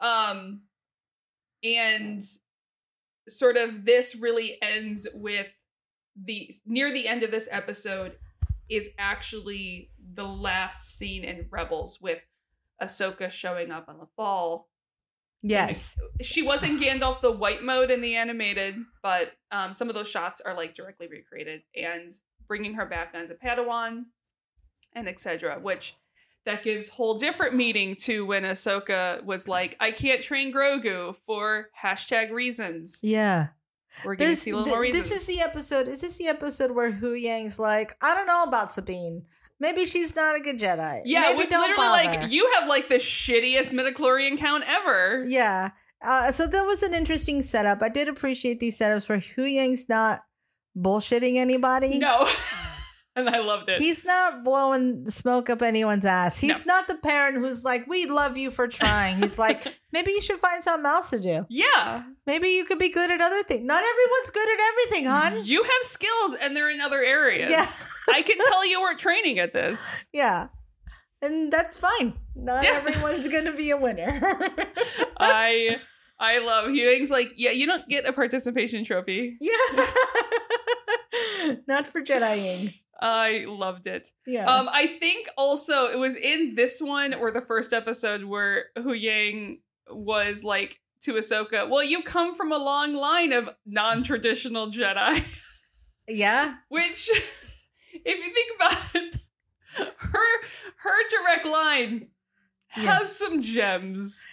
[0.00, 0.62] Um,
[1.62, 2.20] and
[3.28, 5.52] sort of this really ends with
[6.16, 8.16] the near the end of this episode
[8.68, 12.20] is actually the last scene in Rebels with
[12.82, 14.68] Ahsoka showing up on the fall.
[15.46, 15.94] Yes.
[16.22, 20.40] She wasn't Gandalf the white mode in the animated, but um, some of those shots
[20.40, 22.10] are like directly recreated and
[22.48, 24.04] bringing her back as a Padawan
[24.94, 25.58] and etc.
[25.60, 25.96] Which
[26.46, 31.68] that gives whole different meaning to when Ahsoka was like, "I can't train Grogu for
[31.78, 33.48] hashtag reasons." Yeah.
[34.02, 35.10] We're gonna see a little th- more reasons.
[35.10, 35.88] This is the episode.
[35.88, 39.26] Is this the episode where Hu Yang's like, I don't know about Sabine.
[39.60, 41.02] Maybe she's not a good Jedi.
[41.04, 45.24] yeah, Maybe it was literally bother." like you have like the shittiest midichlorian count ever.
[45.26, 45.70] Yeah.
[46.02, 47.80] Uh, so that was an interesting setup.
[47.82, 50.20] I did appreciate these setups where Hu Yang's not
[50.76, 51.98] bullshitting anybody.
[51.98, 52.28] No,
[53.16, 53.78] and I loved it.
[53.80, 56.38] He's not blowing smoke up anyone's ass.
[56.38, 60.20] He's not the parent who's like, "We love you for trying." He's like, "Maybe you
[60.22, 61.46] should find something else to do.
[61.48, 63.64] yeah, Maybe you could be good at other things.
[63.64, 67.50] Not everyone's good at everything, hon." you have skills, and they're in other areas.
[67.50, 67.66] Yeah.
[68.14, 70.08] I can tell you weren't training at this.
[70.12, 70.48] Yeah,
[71.22, 72.14] and that's fine.
[72.36, 72.72] Not Yeah.
[72.84, 74.20] everyone's gonna be a winner.
[75.18, 75.78] I
[76.18, 79.36] I love Hu Yang's like, yeah, you don't get a participation trophy.
[79.40, 79.86] yeah,
[81.66, 82.74] not for Jediing.
[83.00, 84.08] I loved it.
[84.26, 84.46] Yeah.
[84.46, 88.92] Um, I think also it was in this one or the first episode where Hu
[88.92, 95.24] Yang was like to Ahsoka, "Well, you come from a long line of non-traditional Jedi,"
[96.08, 96.54] yeah.
[96.68, 97.10] which,
[97.92, 99.16] if you think about it,
[99.98, 100.42] her
[100.78, 102.08] her direct line
[102.76, 102.98] Yeah.
[103.00, 104.24] has some gems.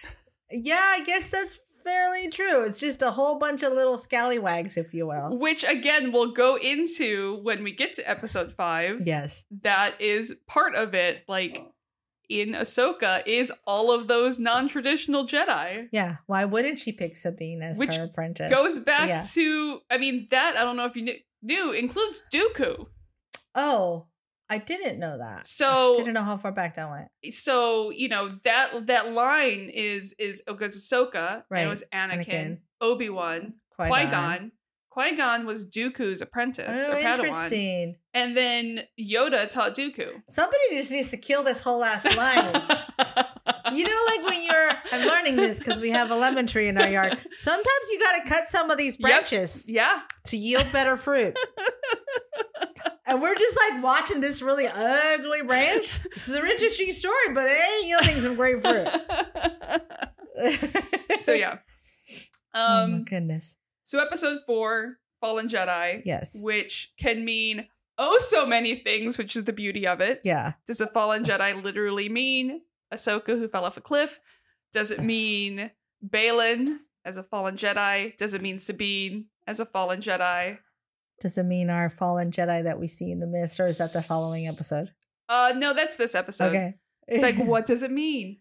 [0.50, 2.64] Yeah, I guess that's fairly true.
[2.64, 5.38] It's just a whole bunch of little scallywags, if you will.
[5.38, 9.02] Which again we'll go into when we get to episode five.
[9.06, 9.46] Yes.
[9.62, 11.24] That is part of it.
[11.28, 11.66] Like
[12.30, 15.88] in Ahsoka is all of those non-traditional Jedi.
[15.92, 16.18] Yeah.
[16.28, 18.52] Why wouldn't she pick Sabine as Which her apprentice?
[18.54, 19.22] Goes back Yeah.
[19.34, 22.88] to I mean that I don't know if you knew, knew includes Dooku.
[23.54, 24.08] Oh,
[24.52, 25.48] I didn't know that.
[25.48, 27.08] So I didn't know how far back that went.
[27.34, 31.62] so you know that that line is is because Ahsoka Right.
[31.62, 32.58] and it was Anakin, Anakin.
[32.82, 34.52] Obi Wan, Qui Gon.
[34.90, 37.96] Qui Gon was Dooku's apprentice Oh, Padawan, interesting.
[38.14, 40.22] and then Yoda taught Dooku.
[40.28, 42.54] Somebody just needs to kill this whole last line.
[43.74, 46.78] you know, like when you're, I'm learning this because we have a lemon tree in
[46.78, 47.18] our yard.
[47.38, 49.08] Sometimes you got to cut some of these Yep.
[49.10, 51.38] branches yeah, to yield better fruit.
[53.06, 56.00] and we're just like watching this really ugly branch.
[56.14, 58.88] This is an interesting story, but it ain't yielding some great fruit.
[61.20, 61.58] so yeah.
[62.54, 63.04] oh my Um.
[63.04, 63.58] goodness.
[63.84, 66.42] So episode four, Fallen Jedi, Yes.
[66.44, 70.22] which can mean oh so many things, which is the beauty of it.
[70.24, 70.54] Yeah.
[70.68, 72.62] Does a fallen Jedi literally mean
[72.94, 74.20] Ahsoka who fell off a cliff?
[74.74, 75.72] Does it mean
[76.08, 78.16] Baylan as a fallen Jedi?
[78.18, 80.58] Does it mean Sabine as a fallen Jedi?
[81.22, 83.94] Does it mean our fallen Jedi that we see in the mist, or is that
[83.94, 84.92] the following episode?
[85.30, 86.50] Uh no, that's this episode.
[86.50, 86.76] okay.
[87.08, 88.40] It's like, what does it mean?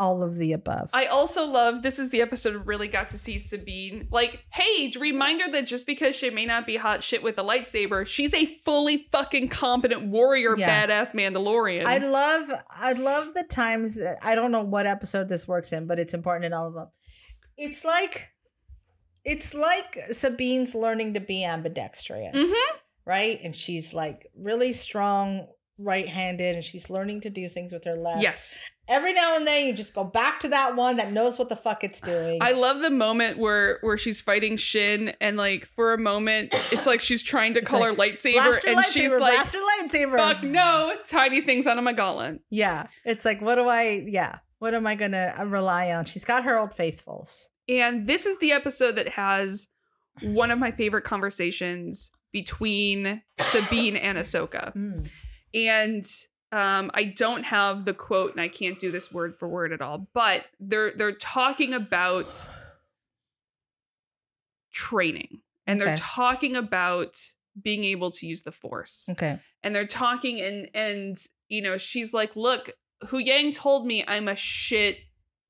[0.00, 0.90] All of the above.
[0.92, 4.06] I also love this is the episode really got to see Sabine.
[4.12, 8.06] Like, hey, reminder that just because she may not be hot shit with a lightsaber,
[8.06, 10.86] she's a fully fucking competent warrior, Yeah.
[10.86, 11.84] badass Mandalorian.
[11.84, 15.98] I love I love the times I don't know what episode this works in, but
[15.98, 16.88] it's important in all of them.
[17.56, 18.28] It's like
[19.28, 22.52] it's like Sabine's learning to be ambidextrous, Mhm.
[23.04, 23.40] right?
[23.42, 25.46] And she's like really strong
[25.80, 28.20] right-handed and she's learning to do things with her left.
[28.22, 28.56] yes.
[28.88, 31.56] Every now and then you just go back to that one that knows what the
[31.56, 32.38] fuck it's doing.
[32.40, 36.86] I love the moment where where she's fighting Shin and like for a moment it's
[36.86, 39.60] like she's trying to call like, her lightsaber her and lightsaber, she's like blast her
[39.60, 40.16] lightsaber.
[40.16, 42.40] fuck no, tiny things on my gauntlet.
[42.50, 42.86] Yeah.
[43.04, 46.06] It's like what do I yeah, what am I going to rely on?
[46.06, 47.50] She's got her old faithfuls.
[47.68, 49.68] And this is the episode that has
[50.22, 54.72] one of my favorite conversations between Sabine and Ahsoka.
[54.74, 55.10] Mm.
[55.54, 56.04] and
[56.50, 59.80] um I don't have the quote and I can't do this word for word at
[59.82, 62.48] all, but they're they're talking about
[64.72, 67.16] training and they're talking about
[67.60, 69.08] being able to use the force.
[69.10, 69.38] Okay.
[69.62, 71.16] And they're talking and and
[71.48, 72.70] you know, she's like, "Look,
[73.08, 74.98] Hu Yang told me I'm a shit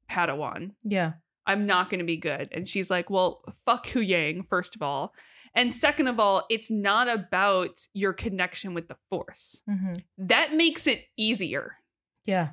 [0.08, 0.72] Padawan.
[0.84, 1.12] Yeah.
[1.48, 4.82] I'm not going to be good." And she's like, "Well, fuck Hu Yang first of
[4.82, 5.12] all.
[5.54, 10.86] And second of all, it's not about your connection with the force hmm that makes
[10.86, 11.76] it easier.
[12.24, 12.50] Yeah.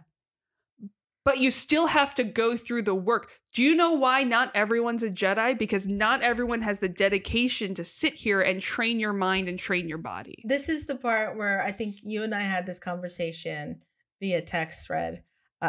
[1.23, 3.31] But you still have to go through the work.
[3.53, 5.57] Do you know why not everyone's a Jedi?
[5.57, 9.89] Because not everyone has the dedication to sit here and train your mind and train
[9.89, 10.43] your body.
[10.45, 13.81] This is the part where I think you and I had this conversation
[14.21, 15.23] via text thread.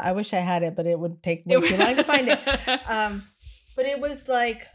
[0.04, 2.40] I wish I had it, but it would take me too long to find it.
[2.86, 3.24] Um,
[3.74, 4.66] but it was like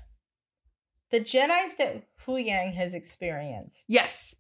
[1.10, 4.36] the Jedi's that Hu Yang has experienced yes.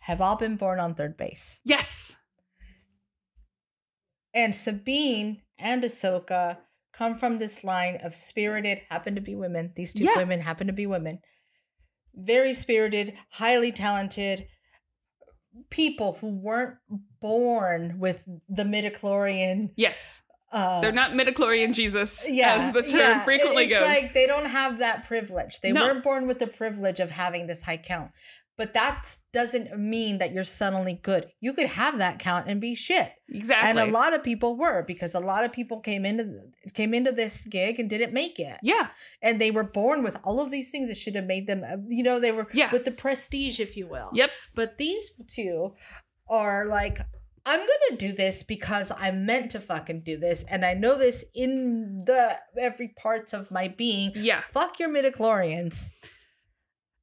[0.00, 1.60] have all been born on third base.
[1.64, 2.16] Yes.
[4.32, 6.58] And Sabine and Ahsoka
[6.92, 9.72] come from this line of spirited, happen to be women.
[9.76, 10.16] These two Yeah.
[10.16, 11.20] women happen to be women.
[12.14, 14.46] Very spirited, highly talented
[15.70, 16.76] people who weren't
[17.20, 19.70] born with the midichlorian.
[19.76, 20.22] Yes.
[20.52, 23.24] Uh, They're not midichlorian Jesus, yeah, as the term yeah.
[23.24, 23.86] frequently it's goes.
[23.86, 25.60] like they don't have that privilege.
[25.60, 25.84] They No.
[25.84, 28.10] weren't born with the privilege of having this high count.
[28.60, 31.22] But that doesn't mean that you're suddenly good.
[31.40, 33.10] You could have that count and be shit.
[33.30, 33.70] exactly.
[33.70, 36.24] And a lot of people were because a lot of people came into
[36.74, 38.58] came into this gig and didn't make it.
[38.62, 38.88] yeah.
[39.22, 41.76] And they were born with all of these things that should have made them, uh,
[41.88, 42.70] you know, they were Yeah.
[42.70, 44.10] with the prestige, if you will.
[44.12, 44.30] Yep.
[44.54, 45.74] But these two
[46.28, 46.98] are like,
[47.46, 51.24] I'm gonna do this because I'm meant to fucking do this, and I know this
[51.34, 54.12] in the every parts of my being.
[54.14, 54.42] Yeah.
[54.42, 55.90] Fuck your midichlorians.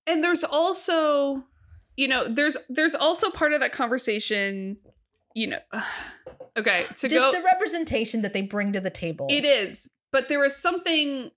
[0.08, 1.44] And there's also,
[1.96, 4.78] you know, there's there's also part of that conversation,
[5.36, 5.60] you know.
[6.58, 9.28] Okay, to Just go the representation that they bring to the table.
[9.30, 11.30] It is, but there is something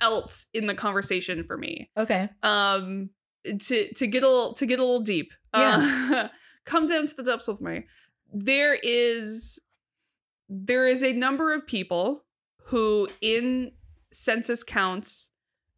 [0.00, 1.90] else in the conversation for me.
[1.94, 2.30] Okay.
[2.42, 3.10] Um,
[3.44, 5.34] to to get a little to get a little deep.
[5.52, 6.28] Uh,
[6.64, 7.84] come down to the depths with me.
[8.32, 9.60] There is
[10.48, 12.24] there is a number of people
[12.66, 13.72] who in
[14.12, 15.31] census counts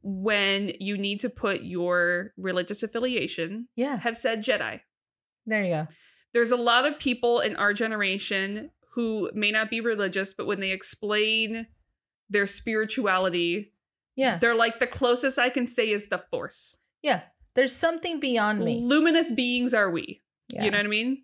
[0.07, 3.97] when you need to put your religious affiliation Yeah.
[3.99, 4.81] have said Jedi.
[5.47, 5.89] There you go.
[6.35, 10.61] There's a lot of people in our generation who may not be religious, but when
[10.61, 11.67] they explain
[12.29, 13.73] their spirituality,
[14.17, 14.39] Yeah.
[14.39, 16.77] they're like the closest I can say is the force.
[17.03, 17.23] Yeah.
[17.55, 18.81] There's something beyond me.
[18.83, 20.23] Luminous beings are we.
[20.53, 20.65] Yeah.
[20.65, 21.23] You know what I mean?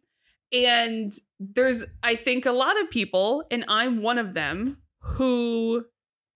[0.52, 5.84] And there's, I think, a lot of people, and I'm one of them, who,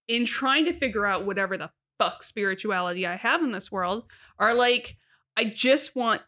[0.08, 4.04] in trying to figure out whatever the fuck spirituality I have in this world,
[4.38, 4.96] are like,
[5.36, 6.22] I just want,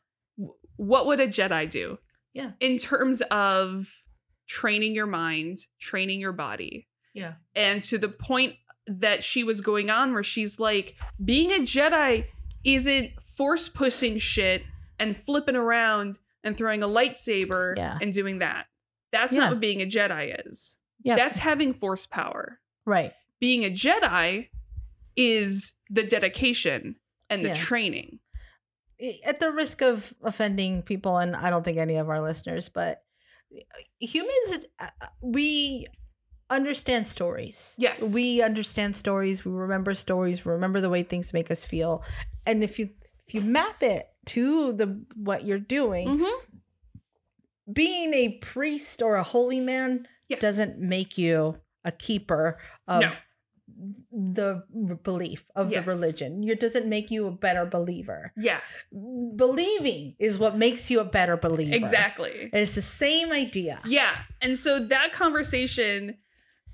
[0.76, 1.98] what would a Jedi do?
[2.33, 2.52] Yeah.
[2.61, 3.88] In terms of
[4.46, 6.87] training your mind, training your body.
[7.14, 7.35] Yeah.
[7.55, 12.26] And to the point that she was going on, where she's like, being a Jedi
[12.64, 14.62] isn't force pushing shit
[14.98, 17.98] and flipping around and throwing a lightsaber Yeah.
[18.00, 18.66] and doing that.
[19.12, 19.40] That's Yeah.
[19.40, 20.79] not what being a Jedi is.
[21.02, 21.16] Yeah.
[21.16, 22.61] That's having force power.
[22.85, 23.12] right.
[23.40, 24.48] Being a Jedi
[25.16, 26.96] is the dedication
[27.31, 27.55] and the Yeah.
[27.57, 28.18] training.
[29.24, 33.02] At the risk of offending people, and I don't think any of our listeners, but
[34.00, 34.88] humans, uh,
[35.20, 35.87] we
[36.48, 37.74] understand stories.
[37.76, 38.14] Yes.
[38.14, 39.44] We understand stories.
[39.44, 40.46] We remember stories.
[40.46, 42.05] Remember the way things make us feel.
[42.46, 42.90] And if you
[43.26, 46.40] if you map it to the what you're doing, Mhm.
[47.72, 50.38] being a priest or a holy man Yeah.
[50.38, 53.12] doesn't make you a keeper of No.
[54.12, 54.62] The
[55.03, 55.85] belief of Yes.
[55.85, 56.43] the religion.
[56.49, 58.33] It doesn't make you a better believer.
[58.37, 58.61] Yeah,
[59.37, 61.75] Believing is what makes you a better believer.
[61.75, 62.43] exactly.
[62.53, 63.81] And it's the same idea.
[63.87, 64.17] Yeah.
[64.41, 66.17] And so that conversation,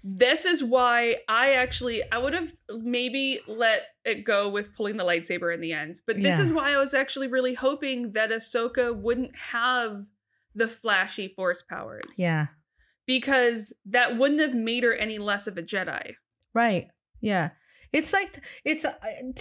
[0.05, 5.05] this is why I actually I would have maybe let it go with pulling the
[5.05, 6.01] lightsaber in the end.
[6.07, 6.45] But this Yeah.
[6.45, 10.05] is why I was actually really hoping that Ahsoka wouldn't have
[10.55, 12.17] the flashy force powers.
[12.19, 12.47] Yeah.
[13.07, 16.15] Because that wouldn't have made her any less of a Jedi.
[16.55, 16.88] Right.
[17.22, 17.50] Yeah.
[17.92, 18.92] It's like it's uh,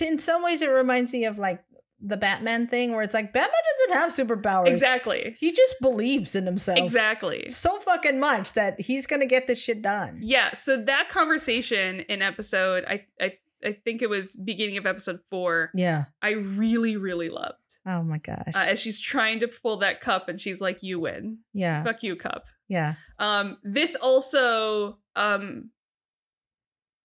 [0.02, 1.64] in some ways it reminds me of like
[2.04, 4.68] the Batman thing where it's like Batman doesn't have superpowers.
[4.68, 5.36] Exactly.
[5.40, 6.80] He just believes in himself.
[6.80, 7.48] Exactly.
[7.50, 10.20] So fucking much that he's gonna get this shit done.
[10.22, 15.20] Yeah, so that conversation in episode I I I think it was beginning of episode
[15.30, 16.06] 4, Yeah.
[16.22, 17.80] I really really loved.
[17.86, 18.48] Oh my gosh.
[18.56, 21.84] uh, as she's trying to pull that cup and she's like you win yeah.
[21.84, 22.96] fuck you cup Yeah.
[23.20, 25.70] um this also um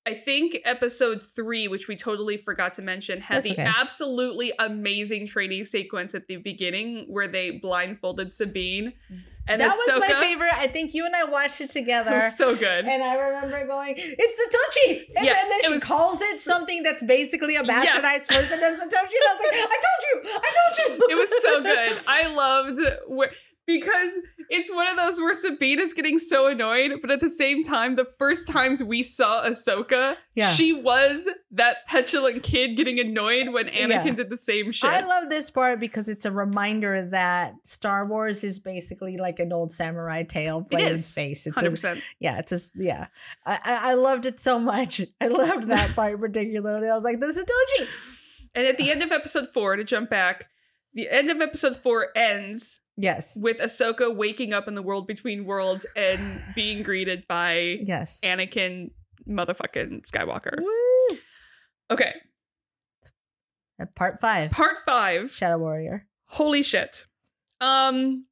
[0.06, 3.72] i think episode three which we totally forgot to mention had That's the okay.
[3.78, 8.92] absolutely amazing training sequence at the beginning where they blindfolded sabine
[9.48, 10.52] and that was my favorite.
[10.54, 12.10] I think you and I watched it together.
[12.10, 15.80] it was so good and I remember going, "It's the Tochi," and, Yeah, and then
[15.80, 19.14] she calls it something that's basically a bastardized version of the Tochi.
[19.14, 21.98] And I was like, "I told you, I told you." it was so good.
[22.08, 23.30] I loved where
[23.66, 27.62] because it's one of those where Sabine is getting so annoyed, but at the same
[27.62, 30.50] time, the first times we saw Ahsoka, Yeah.
[30.50, 34.14] she was that petulant kid getting annoyed when Anakin Yeah.
[34.14, 34.88] did the same shit.
[34.88, 39.52] I love this part because it's a reminder that Star Wars is basically like an
[39.52, 41.46] old samurai tale played in space.
[41.46, 42.00] It's Hundred a, percent.
[42.20, 43.08] yeah, it's just yeah.
[43.44, 45.00] I, I loved it so much.
[45.20, 46.88] I loved that part particularly.
[46.88, 47.88] I was like, "This is Tochi."
[48.54, 50.48] And at the end of episode four, to jump back,
[50.96, 55.44] the end of episode four ends Yes, with Ahsoka waking up in the world between
[55.44, 58.18] worlds and being greeted by yes.
[58.24, 58.90] Anakin
[59.28, 60.58] motherfucking Skywalker.
[60.60, 61.18] Woo!
[61.90, 62.14] Okay,
[63.80, 65.30] Uh, Part five, part five.
[65.32, 66.06] Shadow Warrior.
[66.26, 67.04] Holy shit.
[67.60, 68.24] Um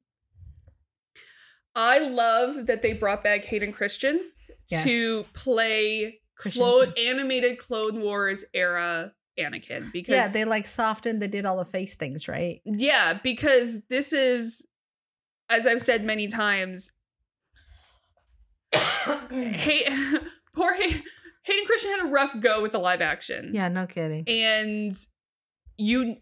[1.75, 4.31] I love that they brought back Hayden Christensen
[4.71, 4.83] Yes.
[4.85, 11.21] to play clone animated Clone Wars era Anakin because Yeah, they like softened.
[11.21, 12.61] They did all the face things, right?
[12.65, 14.65] Yeah, because this is,
[15.49, 16.91] as I've said many times,
[18.71, 19.87] hey,
[20.55, 21.03] poor Hay-
[21.43, 23.51] Hayden Christensen had a rough go with the live action.
[23.53, 24.23] yeah, no kidding.
[24.27, 24.91] and
[25.77, 26.17] you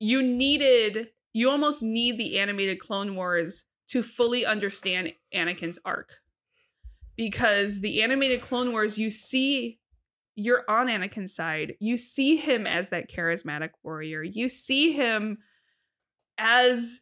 [0.00, 6.16] you needed you almost need the animated Clone Wars to fully understand Anakin's arc,
[7.16, 9.77] because the animated Clone Wars you see.
[10.40, 11.74] You're on Anakin's side.
[11.80, 14.22] You see him as that charismatic warrior.
[14.22, 15.38] You see him
[16.38, 17.00] as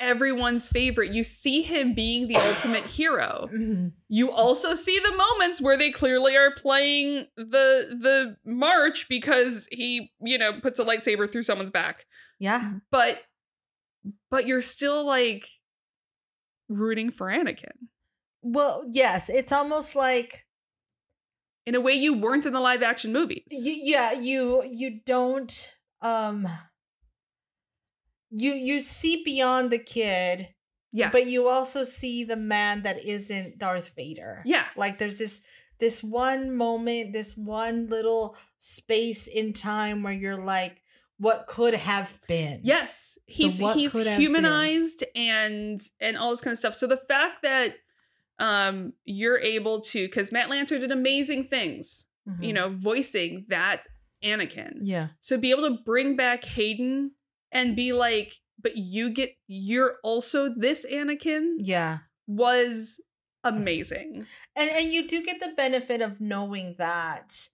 [0.00, 1.12] everyone's favorite.
[1.12, 3.50] You see him being the ultimate hero.
[3.52, 3.92] Mhm.
[4.08, 10.10] You also see the moments where they clearly are playing the the march because he,
[10.22, 12.06] you know, puts a lightsaber through someone's back.
[12.38, 13.22] Yeah, But
[14.30, 15.46] but you're still like
[16.68, 17.88] rooting for Anakin
[18.40, 20.46] well, yes, it's almost like
[21.68, 23.44] in a way you weren't in the live action movies.
[23.50, 26.48] y- yeah, you you don't um
[28.30, 30.48] you you see beyond the kid,
[30.92, 31.10] yeah.
[31.10, 34.42] but you also see the man that isn't Darth Vader.
[34.46, 34.64] yeah.
[34.76, 35.42] Like there's this
[35.78, 40.82] this one moment, this one little space in time where you're like,
[41.18, 42.60] what could have been?
[42.62, 43.18] Yes.
[43.26, 46.74] He's he's humanized and and all this kind of stuff.
[46.74, 47.74] So the fact that
[48.38, 52.44] um you're able to because Matt Lanter did amazing things, Mhm.
[52.44, 53.86] you know, voicing that
[54.22, 54.78] Anakin.
[54.80, 55.08] Yeah.
[55.20, 57.12] So be able to bring back Hayden
[57.52, 61.98] and be like, but you get you're also this Anakin Yeah.
[62.26, 63.00] was
[63.44, 64.26] amazing.
[64.56, 67.48] And and you do get the benefit of knowing that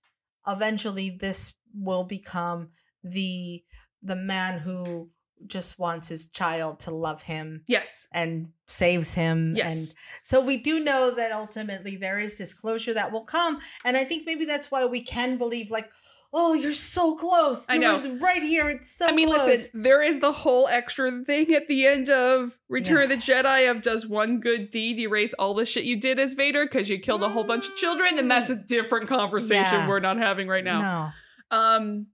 [0.46, 2.70] eventually this will become
[3.02, 3.62] the
[4.02, 5.10] the man who
[5.46, 8.08] just wants his child to love him Yes.
[8.12, 9.74] and saves him Yes.
[9.76, 13.96] and so we do know that ultimately there is this closure that will come and
[13.96, 15.90] i think maybe that's why we can believe like
[16.36, 17.96] oh you're so close I know.
[18.20, 19.46] right here it's so I mean, close.
[19.46, 23.70] listen, there is the whole extra thing at the end of Return of the Jedi
[23.70, 26.98] of does one good deed erase all the shit you did as Vader because you
[26.98, 29.88] killed a whole bunch of children, and that's a different conversation Yeah.
[29.88, 31.12] we're not having right now.
[31.50, 32.06] no Um,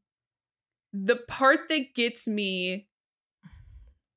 [0.92, 2.88] the part that gets me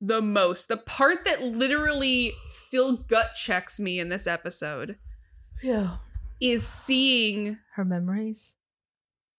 [0.06, 4.98] the most, the part that literally still gut checks me in this episode,
[5.62, 5.98] yeah
[6.42, 8.56] is seeing her memories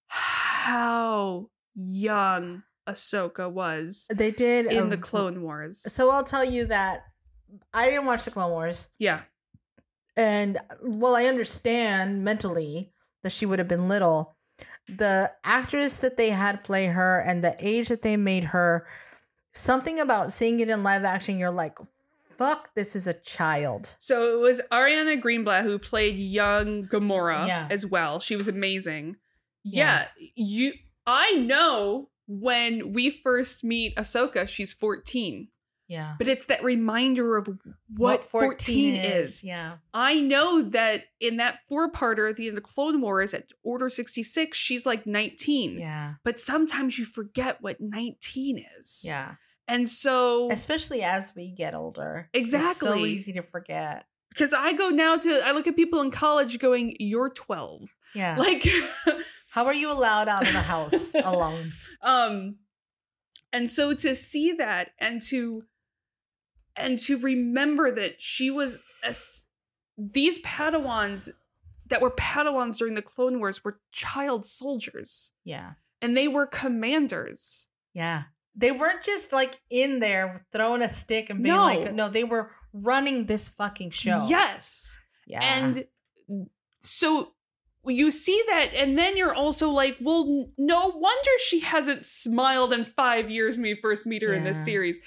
[0.06, 5.80] how young Ahsoka was they did in a- the um, Clone Wars.
[5.92, 7.04] so i'll tell you that
[7.74, 9.22] i didn't watch the clone wars Yeah.
[10.16, 12.92] And well, I understand mentally
[13.24, 14.36] that she would have been little.
[14.86, 18.86] The actress that they had play her and the age that they made her,
[19.54, 21.78] something about seeing it in live action, you're like,
[22.36, 23.96] fuck, this is a child.
[23.98, 27.68] So it was Ariana Greenblatt who played young Gamora Yeah.
[27.70, 28.20] as well.
[28.20, 29.16] She was amazing.
[29.62, 30.06] Yeah.
[30.18, 30.28] Yeah.
[30.34, 30.72] you
[31.06, 35.48] I know when we first meet Ahsoka, she's 14.
[35.86, 36.14] Yeah.
[36.18, 37.58] But it's that reminder of
[37.94, 39.44] what, 14, is.
[39.44, 39.76] Yeah.
[39.92, 44.56] I know that in that four-parter at the end of Clone Wars at Order 66,
[44.56, 45.78] she's like 19.
[45.78, 46.14] Yeah.
[46.24, 49.02] But sometimes you forget what 19 is.
[49.06, 49.34] Yeah.
[49.66, 52.28] And so Especially as we get older.
[52.34, 54.06] Exactly, it's so easy to forget.
[54.30, 58.36] because I go now to I look at people in college going, "You're 12." Yeah.
[58.38, 58.66] Like
[59.50, 61.72] How are you allowed out of the house alone?
[62.02, 62.56] um
[63.52, 65.62] and so to see that and to
[66.76, 69.14] and to remember that she was a
[69.96, 71.28] these padawans
[71.86, 75.74] that were padawans during the clone wars were child soldiers Yeah.
[76.02, 78.24] and they were commanders Yeah.
[78.56, 81.62] They weren't just like in there throwing a stick and being No.
[81.64, 84.26] like, no, they were running this fucking show.
[84.28, 85.40] yes Yeah.
[85.42, 85.84] and
[86.80, 87.32] so
[87.86, 92.82] you see that and then you're also like well no wonder she hasn't smiled in
[92.84, 94.98] five years when we first meet her in this series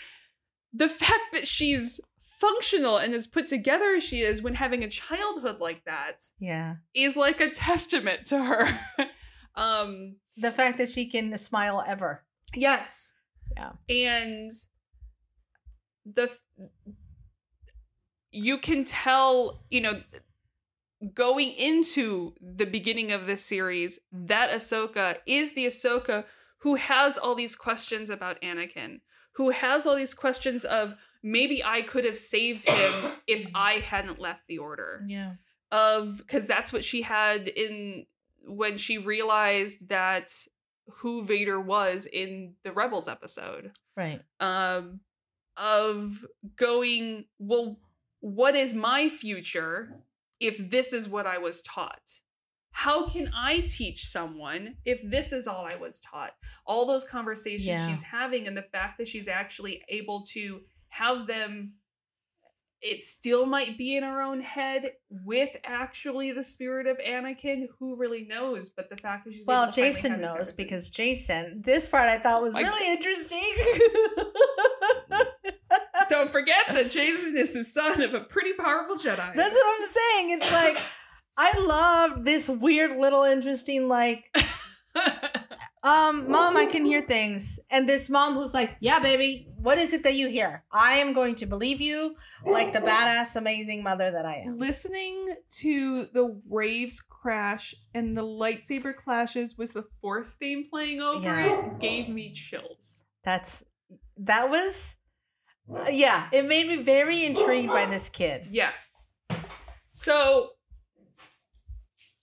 [0.74, 2.00] the fact that she's
[2.40, 6.76] functional and as put together as she is when having a childhood like that yeah.
[6.94, 8.80] is like a testament to her
[9.56, 12.24] um The fact that she can smile ever.
[12.54, 13.14] yes
[13.56, 13.72] Yeah.
[13.90, 14.52] and
[16.06, 16.30] the
[18.32, 20.02] you can tell you know
[21.14, 26.24] going into the beginning of this series that Ahsoka is the Ahsoka
[26.62, 29.02] who has all these questions about Anakin
[29.36, 34.20] who has all these questions of maybe I could have saved him if I hadn't
[34.20, 35.34] left the order Yeah.
[35.72, 38.06] of because that's what she had in
[38.46, 40.32] when she realized that
[40.90, 44.22] who Vader was in the Rebels episode Right.
[44.40, 45.00] um
[45.58, 46.24] of
[46.56, 47.80] going well
[48.20, 50.04] what is my future
[50.40, 52.22] if this is what I was taught?
[52.72, 56.34] How can I teach someone if this is all I was taught?
[56.66, 57.88] All those conversations Yeah.
[57.88, 61.74] she's having, and the fact that she's actually able to have them,
[62.82, 67.68] it still might be in her own head with actually the spirit of Anakin.
[67.80, 68.70] Who really knows?
[68.70, 72.56] But the fact that she's Well, Jacen knows because Jacen, this part I thought was
[72.56, 73.40] really interesting.
[76.10, 79.34] don't forget that Jacen is the son of a pretty powerful Jedi.
[79.34, 80.40] That's what I'm saying.
[80.40, 80.78] It's like
[81.38, 84.26] I love this weird little interesting like
[85.84, 89.94] um mom I can hear things and this mom who's like yeah baby what is
[89.94, 94.10] it that you hear I am going to believe you like the badass amazing mother
[94.12, 100.36] that I am Listening to the waves crash and the lightsaber clashes with the Force
[100.36, 101.66] theme playing over Yeah.
[101.74, 103.04] it gave me chills.
[103.24, 103.64] that's
[104.18, 104.98] that was
[105.92, 108.72] yeah it made me very intrigued by this kid Yeah.
[109.94, 110.52] So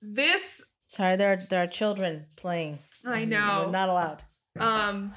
[0.01, 3.71] this sorry there are, there are children playing I They're know.
[3.71, 4.19] not allowed
[4.59, 5.13] Um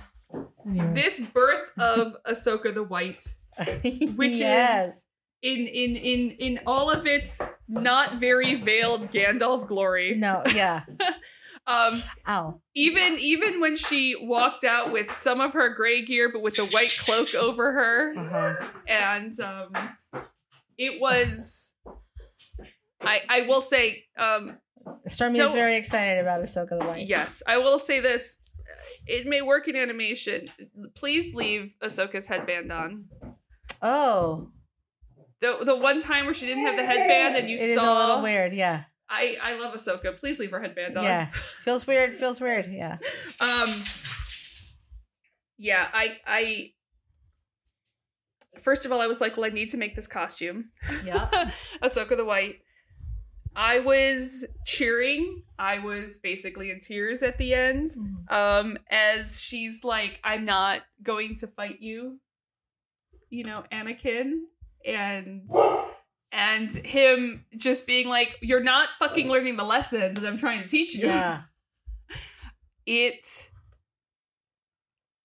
[0.66, 3.24] this birth of Ahsoka the White,
[4.16, 4.86] which Yes.
[4.88, 5.06] is
[5.42, 10.16] in in in in all of its not very veiled Gandalf glory.
[10.16, 10.84] no yeah
[11.68, 16.42] Um ow even even when she walked out with some of her gray gear but
[16.42, 18.68] with a white cloak over her uh-huh.
[18.88, 19.74] and um
[20.78, 21.74] it was
[23.02, 24.58] i i will say um
[25.06, 28.38] Stormy So- is very excited about Ahsoka the White yes i will say this
[29.06, 30.50] it may work in animation.
[30.96, 33.06] Please leave ahsoka's headband on.
[33.82, 34.52] Oh.
[35.40, 37.98] The the one time where she didn't have the headband and you It is saw
[37.98, 38.84] a little weird yeah.
[39.10, 40.18] I i love ahsoka.
[40.20, 41.04] Please leave her headband on.
[41.04, 41.28] Yeah.
[41.62, 42.98] feels weird feels weird yeah.
[43.40, 43.68] Um
[45.58, 46.74] yeah, I I
[48.62, 50.72] First of all, I was like, well, I need to make this costume.
[51.06, 51.52] yeah
[51.84, 52.62] Ahsoka the White.
[53.58, 55.42] I was cheering.
[55.58, 57.90] I was basically in tears at the end.
[58.30, 62.20] Um, as she's like, I'm not going to fight you,
[63.32, 64.42] you know, Anakin.
[64.86, 65.48] And
[66.32, 70.68] and him just being like, You're not fucking learning the lesson that I'm trying to
[70.68, 71.42] teach you yeah
[72.86, 73.50] it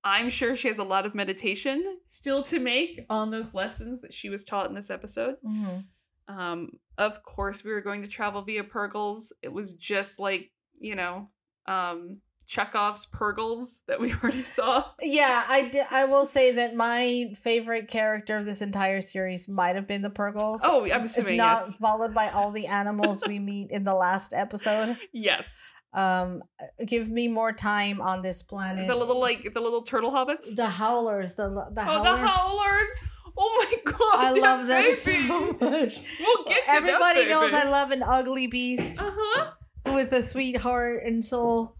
[0.05, 4.13] i'm sure she has a lot of meditation still to make on those lessons that
[4.13, 5.85] she was taught in this episode Mhm.
[6.29, 10.95] Um of course we were going to travel via purrgils it was just like you
[10.95, 11.29] know
[11.67, 17.89] um chekhov's purgles that we already saw Yeah, I I will say that my favorite
[17.89, 20.59] character of this entire series might have been the Purrgils.
[20.65, 23.95] oh i'm if assuming not yes followed by all the animals we meet in the
[23.95, 24.97] last episode.
[25.13, 26.43] yes Um,
[26.87, 28.87] give me more time on this planet.
[28.89, 32.21] the little like the little turtle hobbits the howlers, the the oh howlers.
[32.21, 32.99] the howlers
[33.37, 34.93] oh my god I love them baby.
[34.93, 35.13] so
[35.61, 36.01] much.
[36.21, 39.53] we'll get to Everybody knows I love an ugly beast uh-huh
[39.87, 41.77] with a sweet heart and soul.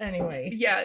[0.00, 0.84] Anyway, yeah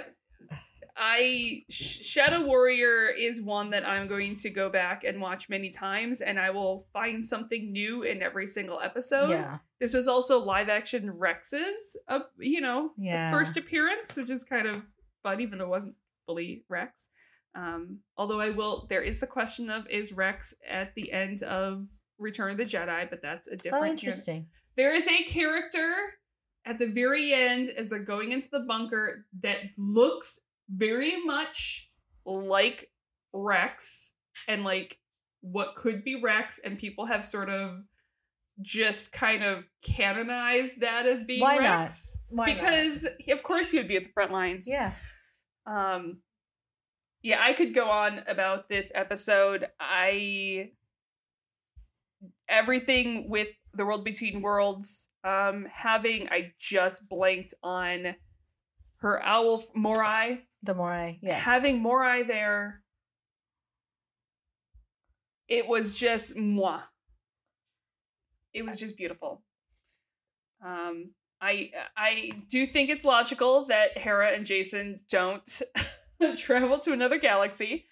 [0.97, 5.69] i Sh- shadow warrior is one that i'm going to go back and watch many
[5.69, 10.39] times and i will find something new in every single episode yeah, this was also
[10.39, 13.31] live action rex's uh, you know yeah.
[13.31, 14.81] first appearance which is kind of
[15.21, 15.95] fun even though it wasn't
[16.25, 17.09] fully rex
[17.57, 21.85] um although i will there is the question of is rex at the end of
[22.17, 23.85] return of the jedi but that's a different.
[23.85, 24.47] oh, interesting.
[24.75, 25.93] there is a character
[26.65, 31.89] at the very end as they're going into the bunker that looks very much
[32.25, 32.89] like
[33.33, 34.13] Rex
[34.47, 34.97] and like
[35.41, 37.83] what could be Rex, and people have sort of
[38.61, 41.81] just kind of canonized that as being Why not?
[41.81, 42.17] Rex.
[42.29, 42.57] Why not?
[42.57, 44.67] because of course he would be at the front lines.
[44.67, 44.91] yeah,
[45.65, 46.17] Um
[47.27, 49.67] yeah, I could go on about this episode.
[49.81, 50.71] I
[52.47, 58.15] everything with the world between worlds um having I just blanked on
[59.01, 61.43] her owl Morai the more I yes.
[61.43, 62.81] having Morai there
[65.49, 66.79] it was just moi
[68.53, 69.43] it was just beautiful
[70.65, 71.11] um
[71.41, 75.61] I I do think it's logical that Hera and Jacen don't
[76.37, 77.85] travel to another galaxy.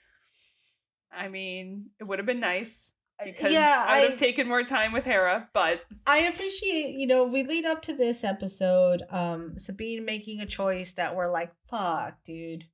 [1.11, 4.91] I mean, it would have been nice because yeah, I would have taken more time
[4.91, 10.03] with Hera, but I appreciate, you know, we lead up to this episode, um, Sabine
[10.03, 12.65] making a choice that we're like, fuck, dude.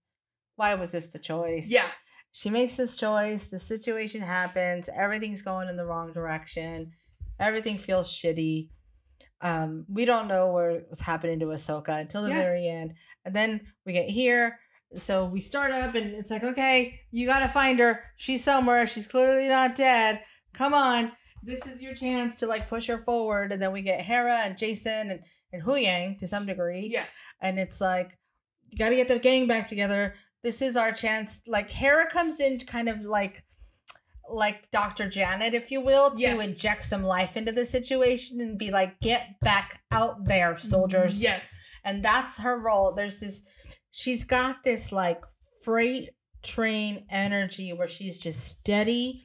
[0.56, 1.72] Why was this the choice?
[1.72, 1.90] yeah,
[2.32, 6.92] She makes this choice, the situation happens, everything's going in the wrong direction,
[7.40, 8.70] everything feels shitty.
[9.42, 12.42] Um, we don't know what's happening to Ahsoka until the Yeah.
[12.42, 12.94] very end.
[13.26, 14.60] And then we get here.
[14.94, 18.04] So we start up and it's like, okay, you gotta find her.
[18.18, 18.86] She's somewhere.
[18.88, 20.22] She's clearly not dead.
[20.54, 21.14] Come on.
[21.44, 24.56] this is your chance to like push her forward, and then we get Hera and
[24.58, 25.20] Jacen and
[25.54, 26.90] and Hu Yang to some degree.
[26.92, 27.06] Yeah.
[27.42, 28.12] and it's like
[28.70, 30.14] you got to get the gang back together.
[30.44, 31.42] This is our chance.
[31.48, 33.44] Like Hera comes in kind of like
[34.30, 35.10] like Dr.
[35.10, 36.56] Janet, if you will, to Yes.
[36.56, 41.22] inject some life into the situation and be like, get back out there, soldiers.
[41.22, 41.76] Yes.
[41.84, 42.94] And that's her role.
[42.94, 43.44] There's this
[43.92, 45.22] she's got this like
[45.64, 46.10] freight
[46.44, 49.24] train energy where she's just steady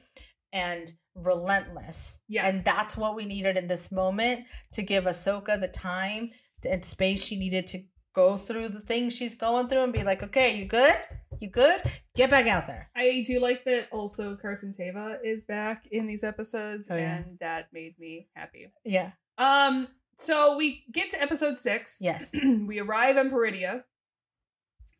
[0.53, 2.19] and relentless.
[2.27, 2.47] Yeah.
[2.47, 6.29] And that's what we needed in this moment to give Ahsoka the time
[6.69, 10.23] and space she needed to go through the things she's going through and be like,
[10.23, 10.95] okay, you good?
[11.39, 11.81] You good?
[12.15, 12.89] Get back out there.
[12.95, 17.17] I do like that also Carson Teva is back in these episodes, Oh, yeah.
[17.17, 18.71] and that made me happy.
[18.83, 19.11] Yeah.
[19.37, 21.99] Um, so we get to episode six.
[22.01, 22.35] Yes.
[22.65, 23.83] we arrive in Peridea.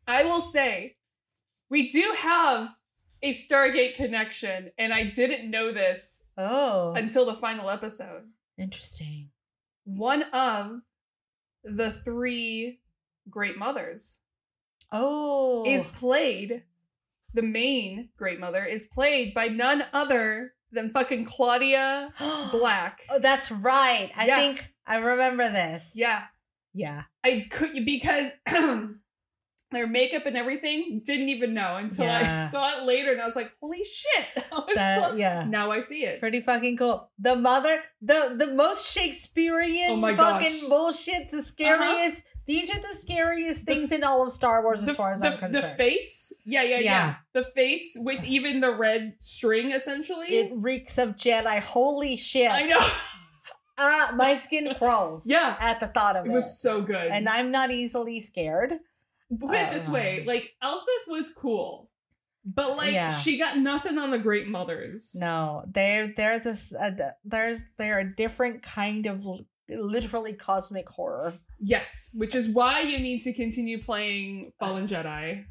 [0.08, 0.96] I will say,
[1.70, 2.70] we do have
[3.22, 6.94] a Stargate connection, and I didn't know this Oh.
[6.94, 8.24] until the final episode.
[8.56, 9.30] Interesting.
[9.84, 10.80] One of
[11.64, 12.80] the three
[13.28, 14.20] Great Mothers
[14.90, 15.64] Oh.
[15.66, 16.64] is played,
[17.34, 22.12] the main Great Mother is played by none other than fucking Claudia
[22.50, 23.00] Black.
[23.10, 24.10] Oh, that's right.
[24.16, 24.36] I Yeah.
[24.38, 25.92] think I remember this.
[25.94, 26.28] Yeah,
[26.72, 27.02] Yeah.
[27.22, 28.32] I could because
[29.70, 33.36] their makeup and everything didn't even know until I saw it later, and I was
[33.36, 35.44] like, "Holy shit!" That was That- yeah.
[35.48, 36.20] Now I see it.
[36.20, 37.10] Pretty fucking cool.
[37.18, 40.58] The mother, the the most Shakespearean Oh fucking gosh.
[40.62, 40.68] Uh-huh.
[40.68, 41.28] bullshit.
[41.30, 42.26] The scariest.
[42.46, 45.20] These are the scariest The- things in all of Star Wars, as the, far as
[45.20, 45.54] the, I'm concerned.
[45.54, 47.14] the fates, yeah, yeah, yeah, Yeah.
[47.34, 50.28] The fates with even the red string, essentially.
[50.28, 51.60] it reeks of Jedi.
[51.60, 52.50] Holy shit!
[52.50, 52.78] I know
[53.80, 55.28] Ah, my skin crawls.
[55.28, 55.56] Yeah.
[55.60, 56.34] at the thought of it it.
[56.34, 57.10] was so good.
[57.12, 58.72] and I'm not easily scared.
[59.40, 61.90] Put it this way, Uh, like Elspeth was cool,
[62.44, 63.12] but like Yeah.
[63.12, 65.14] she got nothing on the Great Mothers.
[65.20, 66.90] No, they're they're this uh,
[67.24, 69.26] there's they're a different kind of
[69.68, 71.34] literally cosmic horror.
[71.60, 75.44] Yes, which is why you need to continue playing Fallen Jedi.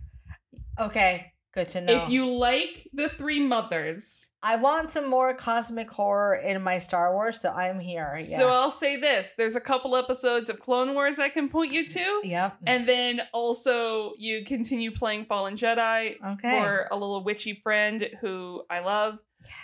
[0.80, 2.04] Okay, good to know.
[2.04, 7.14] If you like the Three Mothers, I want some more cosmic horror in my Star
[7.14, 8.12] Wars, so I'm here.
[8.16, 8.38] Yeah.
[8.38, 11.86] so I'll say this: there's a couple episodes of Clone Wars I can point you
[11.86, 12.22] to.
[12.24, 12.58] yep.
[12.68, 16.62] And then also you continue playing Fallen Jedi Okay.
[16.62, 19.20] for a little witchy friend who I love.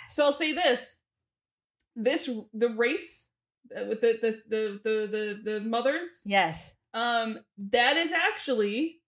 [0.10, 1.00] So I'll say this:
[1.96, 3.30] this the race
[3.76, 6.76] uh, with the the the the the, the mothers, yes.
[6.96, 9.00] um, that is actually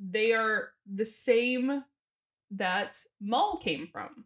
[0.00, 1.84] they are the same
[2.52, 4.24] that Maul came from.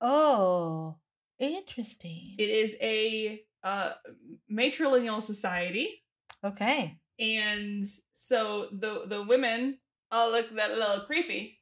[0.00, 0.96] Oh,
[1.38, 2.34] interesting.
[2.38, 3.92] It is a uh
[4.50, 6.02] matrilineal society.
[6.44, 6.98] okay.
[7.20, 9.78] and so the the women
[10.10, 11.60] all look that little creepy,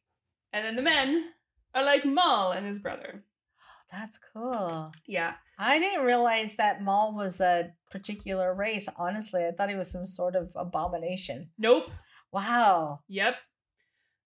[0.53, 1.33] and then the men
[1.74, 3.24] are like Maul and his brother.
[3.93, 4.91] That's cool.
[5.07, 8.89] Yeah, I didn't realize that Maul was a particular race.
[8.97, 11.51] Honestly, I thought he was some sort of abomination.
[11.59, 11.91] nope,
[12.33, 13.01] Wow.
[13.09, 13.37] yep.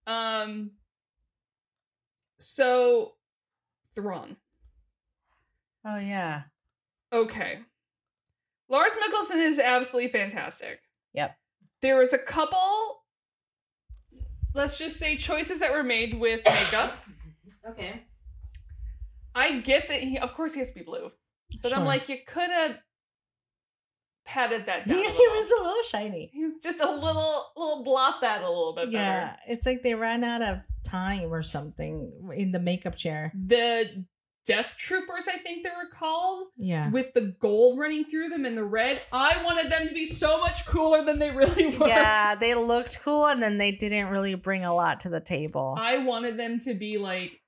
[0.07, 0.71] Um.
[2.39, 3.13] So,
[3.93, 4.37] Thrawn.
[5.85, 6.43] Oh yeah.
[7.13, 7.59] Okay,
[8.69, 10.81] Lars Mikkelsen is absolutely fantastic.
[11.13, 11.37] Yep.
[11.81, 13.03] There was a couple.
[14.53, 16.97] Let's just say choices that were made with makeup.
[17.67, 18.03] Okay.
[19.33, 21.11] I get that he, of course, he has to be blue,
[21.63, 22.77] but I'm like, you could have
[24.25, 25.01] patted that He, down.
[25.03, 26.29] he was a little shiny.
[26.33, 29.39] He was just a little, little blot that a little bit Yeah, better.
[29.47, 33.31] it's like they ran out of time or something in the makeup chair.
[33.35, 34.05] The
[34.45, 36.91] Death Troopers, I think they were called, Yeah.
[36.91, 39.01] with the gold running through them and the red.
[39.11, 41.87] I wanted them to be so much cooler than they really were.
[41.87, 45.75] Yeah, they looked cool and then they didn't really bring a lot to the table.
[45.79, 47.41] I wanted them to be like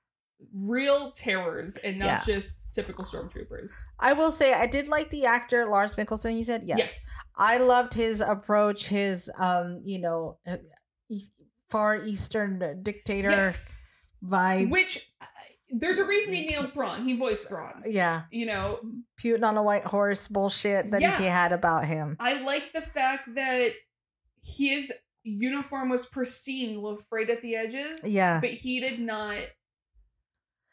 [0.54, 2.20] real terrors and not Yeah.
[2.24, 3.70] just typical stormtroopers.
[3.98, 6.32] I will say I did like the actor Lars Mikkelsen.
[6.32, 6.78] He said yes.
[6.78, 7.00] Yes.
[7.36, 10.56] I loved his approach, his um, you know, uh,
[11.68, 13.82] far eastern dictator Yes.
[14.24, 14.70] vibe.
[14.70, 15.26] Which uh,
[15.70, 17.04] there's a reason he nailed Thrawn.
[17.04, 17.82] He voiced Thrawn.
[17.86, 18.80] yeah, You know,
[19.22, 21.18] Putin on a white horse bullshit that Yeah.
[21.18, 22.16] he had about him.
[22.20, 23.72] I like the fact that
[24.42, 24.92] his
[25.24, 26.80] uniform was pristine,
[27.10, 28.08] frayed at the edges.
[28.14, 28.40] Yeah.
[28.40, 29.36] But he did not.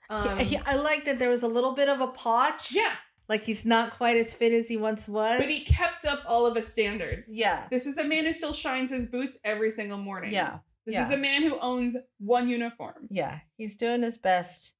[0.09, 2.71] Um, He- he- I like that there was a little bit of a potch.
[2.71, 2.95] yeah,
[3.27, 5.39] like he's not quite as fit as he once was.
[5.39, 7.37] but he kept up all of his standards.
[7.37, 7.67] Yeah.
[7.71, 10.31] This is a man who still shines his boots every single morning.
[10.31, 11.05] yeah, This yeah.
[11.05, 13.07] is a man who owns one uniform.
[13.09, 14.73] yeah, he's doing his best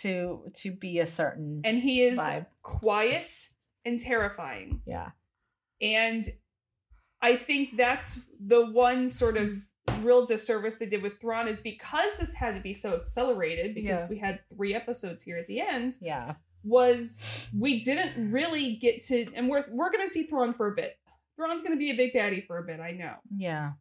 [0.00, 2.46] to to be a certain And he is Vibe.
[2.62, 3.32] quiet
[3.84, 4.82] and terrifying.
[4.86, 5.10] yeah.
[5.80, 6.24] And
[7.20, 9.62] I think that's the one sort of
[10.02, 14.00] real disservice they did with Thrawn is because this had to be so accelerated because
[14.00, 14.08] Yeah.
[14.08, 15.92] we had three episodes here at the end.
[16.00, 16.34] Yeah.
[16.64, 20.98] was we didn't really get to, and we're we're gonna see Thrawn for a bit.
[21.36, 22.80] Thrawn's gonna be a big baddie for a bit.
[22.80, 23.14] I know.
[23.36, 23.72] Yeah.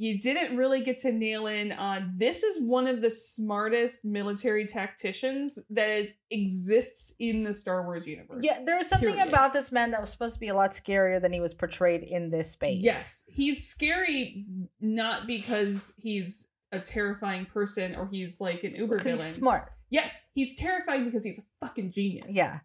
[0.00, 4.64] You didn't really get to nail in on this is one of the smartest military
[4.64, 8.38] tacticians that is exists in the Star Wars universe.
[8.40, 9.28] Yeah, there was something Period.
[9.28, 12.02] about this man that was supposed to be a lot scarier than he was portrayed
[12.02, 12.82] in this space.
[12.82, 14.42] Yes, he's scary
[14.80, 19.18] not because he's a terrifying person or he's like an uber villain.
[19.18, 19.70] he's smart.
[19.90, 22.34] Yes, he's terrifying because he's a fucking genius.
[22.34, 22.60] Yeah.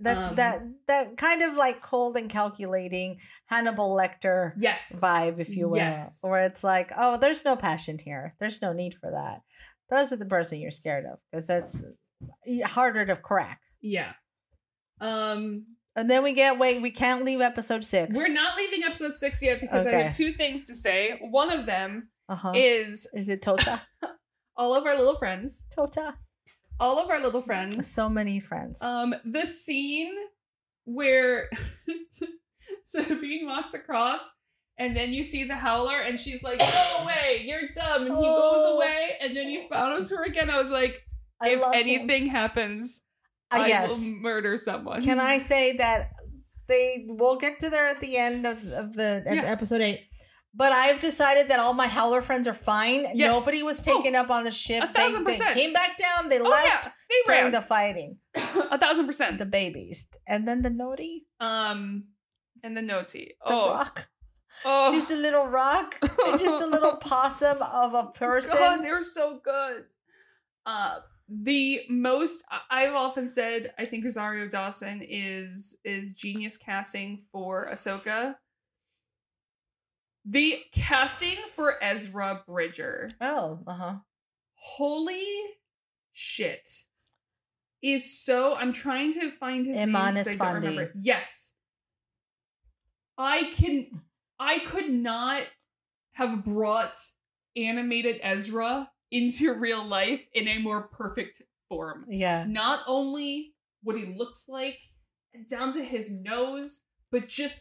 [0.00, 5.00] That Um, that that kind of like cold and calculating Hannibal Lecter Yes.
[5.00, 5.76] vibe, if you will.
[5.76, 6.18] Yes.
[6.22, 8.34] Where it's like, oh, there's no passion here.
[8.40, 9.42] There's no need for that.
[9.90, 11.82] Those are the person you're scared of because that's
[12.64, 13.60] harder to crack.
[13.80, 14.14] Yeah.
[15.00, 15.66] Um,
[15.96, 18.16] And then we get wait, we can't leave episode six.
[18.16, 21.18] we're not leaving episode six yet because I have two things to say.
[21.20, 22.52] One of them Uh-huh.
[22.54, 23.80] is Is it Tota?
[24.56, 25.66] all of our little friends.
[25.74, 26.16] tota.
[26.80, 27.86] All of our little friends.
[27.86, 28.82] So many friends.
[28.82, 30.12] Um, the scene
[30.84, 31.48] where
[32.82, 34.30] Sabine walks across
[34.78, 38.02] and then you see the howler and she's like, Go away, you're dumb.
[38.06, 38.52] And he Oh.
[38.52, 40.50] goes away and then you follows her again.
[40.50, 41.02] I was like,
[41.42, 41.80] if love him.
[41.80, 43.02] anything happens,
[43.50, 43.88] Uh, I yes.
[43.90, 45.02] will murder someone.
[45.02, 46.10] Can I say that
[46.66, 49.42] they we'll get to there at the end of, of the Yeah.
[49.42, 50.00] episode eight.
[50.56, 53.06] But I've decided that all my Howler friends are fine.
[53.14, 53.32] Yes.
[53.32, 54.84] Nobody was taken up on the ship.
[54.84, 55.54] a thousand they, percent.
[55.56, 56.28] they came back down.
[56.28, 58.18] They Oh, left yeah, they during ran the fighting.
[58.36, 59.38] a thousand percent.
[59.38, 60.06] The babies.
[60.28, 62.04] And then the Noti, Um,
[62.62, 63.34] and the noti.
[63.44, 64.06] the Oh, rock.
[64.64, 65.96] oh, She's a little rock.
[66.26, 68.52] and just a little possum of a person.
[68.56, 69.84] God, they're so good.
[70.64, 70.98] Uh,
[71.28, 78.36] the most I've often said, I think Rosario Dawson is is genius casting for Ahsoka.
[80.24, 83.96] The casting for Ezra Bridger, oh, uh-huh.
[84.54, 85.26] holy
[86.12, 86.68] shit,
[87.82, 88.54] is so.
[88.54, 90.92] I'm trying to find his Iman name I don't remember.
[90.96, 91.52] Yes,
[93.18, 94.02] I can.
[94.40, 95.42] I could not
[96.12, 96.94] have brought
[97.56, 102.06] animated Ezra into real life in a more perfect form.
[102.08, 102.46] Yeah.
[102.48, 104.80] Not only what he looks like,
[105.48, 107.60] down to his nose, but just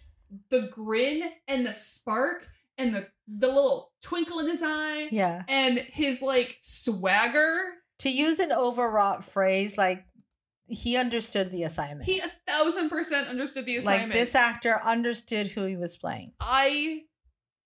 [0.49, 5.43] the grin and the spark and the the little twinkle in his eye Yeah.
[5.47, 7.55] and his like swagger.
[7.99, 10.03] To use an overwrought phrase, like
[10.67, 12.05] he understood the assignment.
[12.05, 14.09] He a thousand percent understood the assignment.
[14.09, 16.33] like this actor understood who he was playing.
[16.39, 17.01] I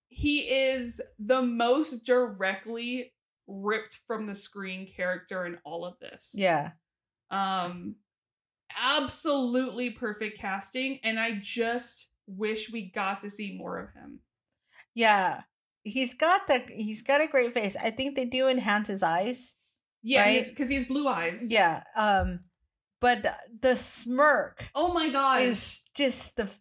[0.10, 3.14] he is the most directly
[3.48, 6.34] ripped from the screen character in all of this.
[6.36, 6.72] Yeah.
[7.32, 7.96] Um
[8.80, 14.20] absolutely perfect casting and I just wish we got to see more of him.
[14.94, 15.42] Yeah.
[15.84, 17.76] He's got the he's got a great face.
[17.82, 19.56] I think they do enhance his eyes.
[20.04, 20.46] Yeah, Right?
[20.48, 21.52] because he has blue eyes.
[21.52, 21.84] Yeah.
[21.96, 22.42] Um
[23.00, 23.26] but
[23.62, 25.44] the smirk Oh my god.
[25.44, 26.54] is just the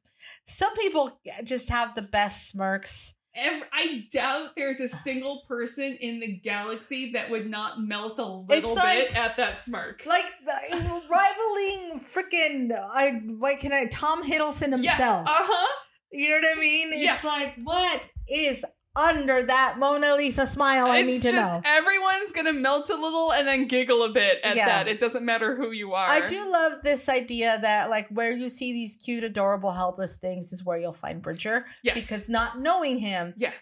[0.46, 3.14] some people just have the best smirks.
[3.36, 8.24] Every, I doubt there's a single person in the galaxy that would not melt a
[8.24, 10.04] little like- bit at that smirk.
[10.06, 10.24] Like
[10.72, 15.26] rivaling freaking I why can I Tom Hiddleston himself.
[15.26, 15.32] Yeah.
[15.32, 15.72] Uh-huh.
[16.10, 16.92] You know what I mean?
[16.94, 17.14] Yeah.
[17.14, 18.64] It's like what is
[18.96, 20.86] under that Mona Lisa smile?
[20.86, 21.60] I it's need to just know.
[21.64, 24.66] everyone's gonna melt a little and then giggle a bit at Yeah.
[24.66, 24.88] that.
[24.88, 26.08] It doesn't matter who you are.
[26.08, 30.52] I do love this idea that like where you see these cute, adorable, helpless things
[30.52, 31.64] is where you'll find Bridger.
[31.82, 32.08] Yes.
[32.08, 33.52] Because not knowing him, Yeah.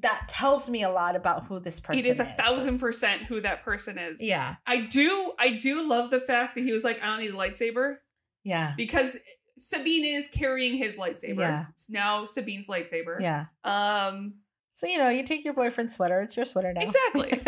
[0.00, 2.06] that tells me a lot about who this person is.
[2.06, 2.26] it is is.
[2.26, 4.22] a thousand percent who that person is.
[4.22, 4.56] Yeah.
[4.66, 7.36] I do I do love the fact that he was like, I don't need a
[7.36, 7.96] lightsaber.
[8.44, 8.72] Yeah.
[8.76, 9.16] Because
[9.58, 11.38] Sabine is carrying his lightsaber.
[11.38, 11.66] Yeah.
[11.70, 13.20] It's now Sabine's lightsaber.
[13.20, 13.44] Yeah.
[13.64, 14.34] Um
[14.72, 16.82] So you know, you take your boyfriend's sweater, it's your sweater now.
[16.82, 17.30] Exactly.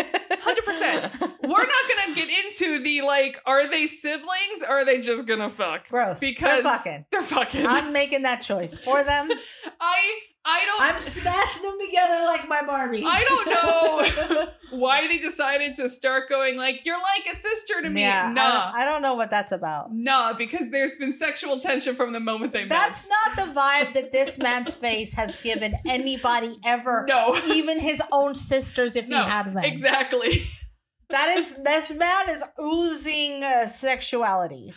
[0.44, 1.20] 100%.
[1.42, 5.48] we're not gonna get into the like, are they siblings or are they just gonna
[5.48, 5.88] fuck?
[5.88, 6.20] Gross.
[6.20, 7.06] Because They're fucking.
[7.10, 7.66] They're fucking.
[7.66, 9.30] I'm making that choice for them.
[9.80, 13.02] I I don't I'm smashing them together like my Barbie.
[13.06, 14.46] I don't know
[14.78, 18.02] why they decided to start going like you're like a sister to me.
[18.02, 19.88] Yeah, I don't, I don't know what that's about.
[19.94, 22.70] nah, because there's been sexual tension from the moment they met.
[22.70, 27.06] That's not the vibe that this man's face has given anybody ever.
[27.08, 29.64] No, Even his own sisters, if No, he had them.
[29.64, 30.44] exactly.
[31.10, 34.72] That is, this man is oozing uh, sexuality.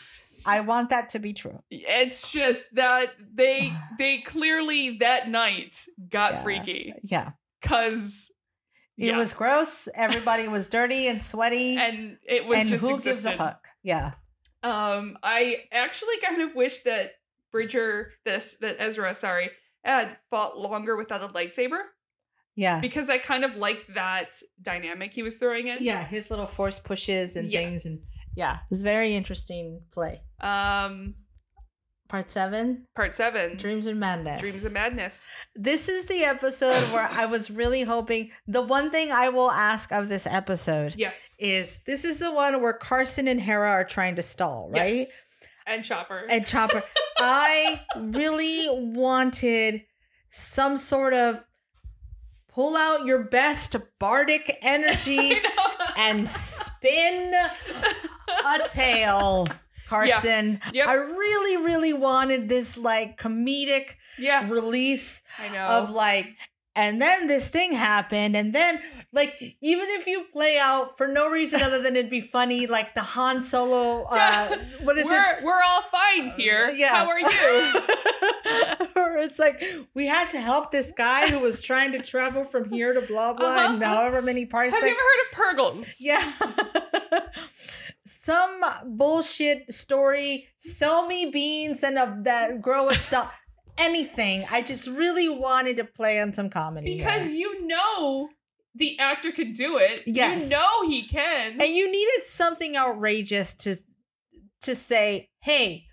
[0.48, 1.62] I want that to be true.
[1.70, 6.44] It's just that they they clearly that night got Yeah.
[6.44, 7.32] freaky Yeah.
[7.62, 8.32] because
[8.98, 9.88] It was gross.
[9.94, 11.78] Everybody was dirty and sweaty.
[11.80, 13.24] and it was and just who existed.
[13.30, 13.68] gives a fuck?
[13.84, 14.14] Yeah.
[14.64, 17.12] Um, I actually kind of wish that
[17.52, 19.50] Bridger, this that Ezra, sorry,
[19.84, 21.80] had fought longer without a lightsaber
[22.56, 22.80] Yeah.
[22.82, 25.78] because I kind of liked that dynamic he was throwing in.
[25.82, 26.04] Yeah.
[26.04, 27.60] His little force pushes and Yeah.
[27.60, 27.86] things.
[27.86, 28.02] And
[28.38, 30.22] Yeah, it's very interesting play.
[30.42, 31.16] Um,
[32.08, 34.40] Part seven, part seven, Dreams and Madness.
[34.42, 35.28] Dreams and Madness.
[35.56, 38.32] This is the episode where I was really hoping.
[38.48, 41.36] The one thing I will ask of this episode Yes.
[41.38, 44.90] is this is the one where Carson and Hera are trying to stall, right?
[44.94, 45.18] Yes.
[45.66, 46.26] And Chopper.
[46.30, 46.82] And Chopper.
[47.18, 49.82] I really wanted
[50.30, 51.44] some sort of
[52.48, 55.34] pull out your best bardic energy
[55.98, 57.34] and spin
[58.28, 59.48] a tail,
[59.90, 60.60] Carson.
[60.74, 60.88] Yep.
[60.88, 64.50] I really, really wanted this like comedic yeah.
[64.50, 65.66] release I know.
[65.66, 66.36] of like,
[66.76, 68.80] and then this thing happened, and then
[69.12, 72.94] like even if you play out for no reason other than it'd be funny, like
[72.94, 75.08] the Han Solo, uh, what is it?
[75.08, 76.70] we're we're all fine here.
[76.70, 76.90] Yeah.
[76.90, 77.28] How are you?
[78.96, 79.64] or it's like
[79.96, 83.34] we had to help this guy who was trying to travel from here to blah
[83.34, 83.74] blah Uh-huh.
[83.74, 84.78] and however many parsecs.
[84.80, 85.98] Have you ever heard of Purrgils?
[86.00, 87.22] Yeah.
[88.28, 88.60] Some
[88.98, 90.50] bullshit story.
[90.58, 93.34] Sell me beans and a, that grow a stalk.
[93.78, 94.46] Anything.
[94.52, 96.98] I just really wanted to play on some comedy.
[96.98, 97.36] Because here.
[97.36, 98.28] you know
[98.76, 100.04] the actor could do it.
[100.06, 100.44] Yes.
[100.44, 101.54] You know he can.
[101.54, 103.78] and you needed something outrageous to
[104.64, 105.86] to say, "Hey,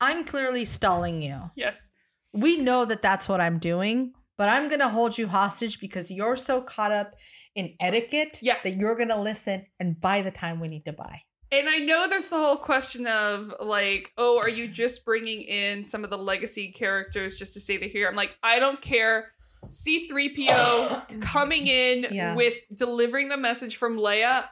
[0.00, 1.50] I'm clearly stalling you.
[1.56, 1.90] yes.
[2.32, 6.12] We know that that's what I'm doing, but I'm going to hold you hostage because
[6.12, 7.14] you're so caught up
[7.56, 8.58] in etiquette Yeah.
[8.62, 11.22] that you're going to listen and buy the time we need to buy."
[11.52, 15.84] And I know there's the whole question of like, oh, are you just bringing in
[15.84, 18.08] some of the legacy characters just to say they're here?
[18.08, 19.32] I'm like, I don't care.
[19.66, 22.34] C3PO coming in Yeah.
[22.34, 24.46] with delivering the message from Leia,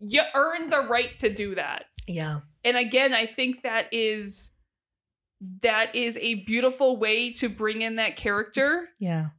[0.00, 1.86] you earned the right to do that.
[2.06, 2.40] Yeah.
[2.64, 4.50] And again, I think that is
[5.62, 9.30] that is a beautiful way to bring in that character Yeah.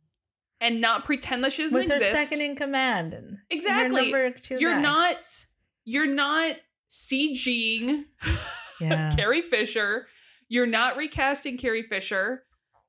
[0.60, 4.10] and not pretend that she doesn't with her second in command and Exactly.
[4.10, 5.24] your you're not
[5.86, 6.56] you're not
[6.94, 8.06] CGing
[8.82, 10.08] yeah Carrie Fisher.
[10.50, 12.44] You're not recasting Carrie Fisher.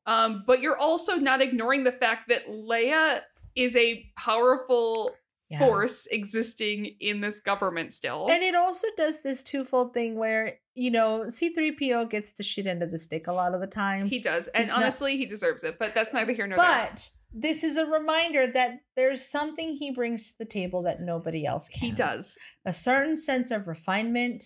[0.06, 3.20] Um, but you're also not ignoring the fact that Leia
[3.56, 5.10] is a powerful
[5.50, 5.60] Yeah.
[5.60, 8.26] force existing in this government still.
[8.30, 12.82] and it also does this twofold thing where you know c3po gets the shit end
[12.82, 14.48] of the stick a lot of the times he does.
[14.48, 15.78] And He's not- honestly, he deserves it.
[15.78, 16.88] But that's neither here nor there.
[16.90, 21.44] but this is a reminder that there's something he brings to the table that nobody
[21.44, 22.38] else can He does.
[22.64, 24.44] a certain sense of refinement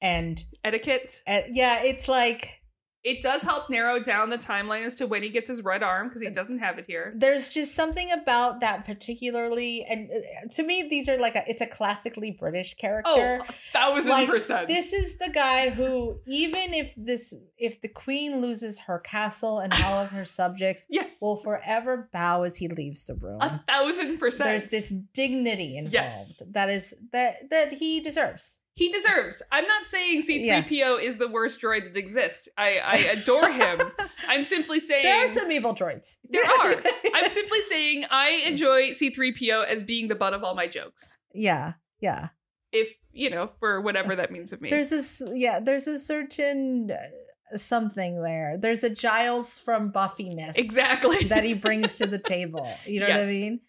[0.00, 1.22] and Etiquette.
[1.28, 2.61] uh, yeah it's like
[3.04, 6.08] It does help narrow down the timeline as to when he gets his red arm
[6.08, 7.12] because he doesn't have it here.
[7.16, 11.60] there's just something about that particularly and uh, to me these are like a it's
[11.60, 14.68] a classically british character Oh, a thousand Like, percent.
[14.68, 19.72] This is the guy who, even if this, if the queen loses her castle and
[19.84, 21.18] all of her subjects, yes.
[21.20, 23.38] will forever bow as he leaves the room.
[23.40, 24.48] a thousand percent.
[24.48, 26.42] There's this dignity involved Yes.
[26.50, 28.60] that is that that he deserves.
[28.74, 29.42] He deserves.
[29.52, 32.48] I'm not saying C3PO is the worst droid that exists.
[32.56, 33.80] I, I adore him.
[34.28, 36.16] I'm simply saying There are some evil droids.
[36.30, 36.82] There are.
[37.14, 41.18] I'm simply saying I enjoy C3PO as being the butt of all my jokes.
[41.34, 42.28] yeah, yeah.
[42.72, 44.70] If, you know, for whatever that means of me.
[44.70, 45.60] There's this, yeah.
[45.60, 48.56] There's a certain uh, something there.
[48.58, 51.24] There's a Giles from Buffiness exactly.
[51.24, 52.66] that he brings to the table.
[52.86, 53.60] You know what I mean?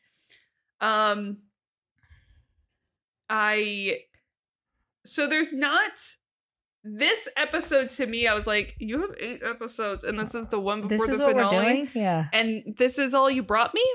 [0.80, 1.38] um
[3.30, 4.00] I
[5.06, 5.92] so there's not
[6.84, 10.60] this episode to me, I was like, you have eight episodes, and this is the
[10.60, 11.56] one before This the is what finale.
[11.56, 11.90] we're doing.
[11.94, 12.26] Yeah.
[12.34, 13.86] And this is all you brought me?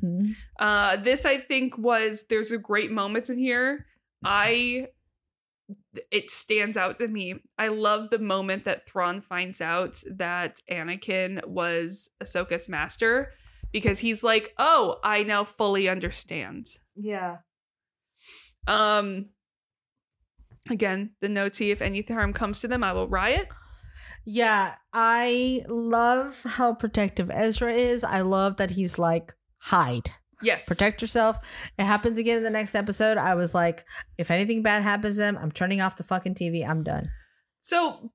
[0.00, 3.86] hmm Uh, this I think was there's a great moments in here.
[4.24, 4.88] I
[6.10, 7.36] it stands out to me.
[7.58, 13.32] I love the moment that Thrawn finds out that Anakin was Ahsoka's master
[13.72, 17.38] because he's like, "Oh, I now fully understand." Yeah.
[18.66, 19.26] Um
[20.70, 23.48] again, the Noti if any harm comes to them, I will riot.
[24.24, 28.02] Yeah, I love how protective Ezra is.
[28.04, 30.10] I love that he's like, hide,
[30.42, 30.66] Yes.
[30.68, 31.38] protect yourself.
[31.78, 33.18] It happens again in the next episode.
[33.18, 33.84] I was like,
[34.16, 36.66] if anything bad happens to him, I'm turning off the fucking TV.
[36.66, 37.10] I'm done.
[37.60, 38.12] So,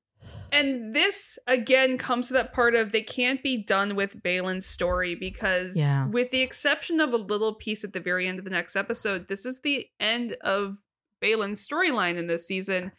[0.52, 5.14] and this again comes to that part of they can't be done with Baylan's story
[5.16, 6.08] because, Yeah.
[6.08, 9.28] with the exception of a little piece at the very end of the next episode,
[9.28, 10.78] this is the end of
[11.22, 12.92] Baylan's storyline in this season.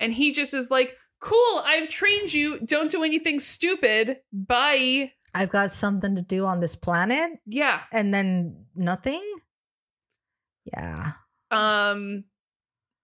[0.00, 2.60] And he just is like, cool, I've trained you.
[2.60, 4.18] Don't do anything stupid.
[4.32, 5.12] Bye.
[5.34, 7.82] I've got something to do on this planet Yeah.
[7.92, 9.22] and then nothing.
[10.72, 11.12] Yeah.
[11.50, 12.24] Um,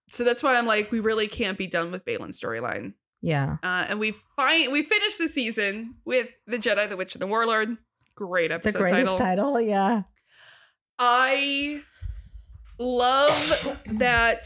[0.09, 2.93] so that's why I'm like, we really can't be done with Baylan's storyline.
[3.21, 3.57] Yeah.
[3.63, 7.27] Uh, and we find we finished the season with the Jedi, the Witch, and the
[7.27, 7.77] Warlord.
[8.15, 9.53] Great The episode greatest title.
[9.53, 9.61] title.
[9.61, 10.03] Yeah.
[10.99, 11.81] I
[12.77, 14.43] love that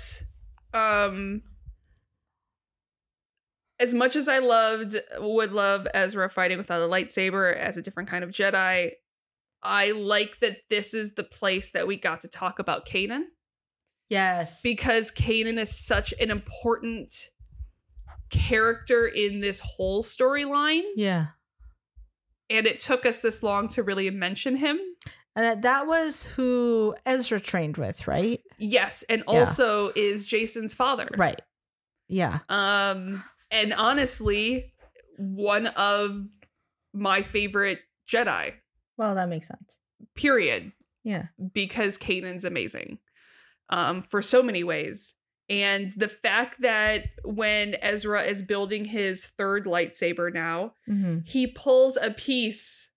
[0.73, 1.41] um
[3.79, 8.09] as much as I loved would love Ezra fighting without a lightsaber as a different
[8.09, 8.91] kind of Jedi,
[9.63, 13.23] I like that this is the place that we got to talk about Kanan
[14.09, 14.61] Yes.
[14.61, 17.29] because Kanan is such an important
[18.29, 21.27] character in this whole storyline yeah.
[22.49, 24.79] and it took us this long to really mention him.
[25.35, 28.41] And that was who Ezra trained with, right?
[28.57, 29.39] Yes, and Yeah.
[29.39, 31.07] also is Jacen's father.
[31.17, 31.41] Right.
[32.07, 32.39] Yeah.
[32.49, 34.73] Um, and honestly,
[35.17, 36.25] one of
[36.93, 38.53] my favorite Jedi.
[38.97, 39.79] Well, that makes sense.
[40.15, 40.71] Period.
[41.03, 41.27] Yeah.
[41.53, 42.99] Because Kanan's amazing,
[43.69, 45.15] um, for so many ways.
[45.47, 51.97] And the fact that when Ezra is building his third lightsaber now, hmm he pulls
[51.97, 52.89] a piece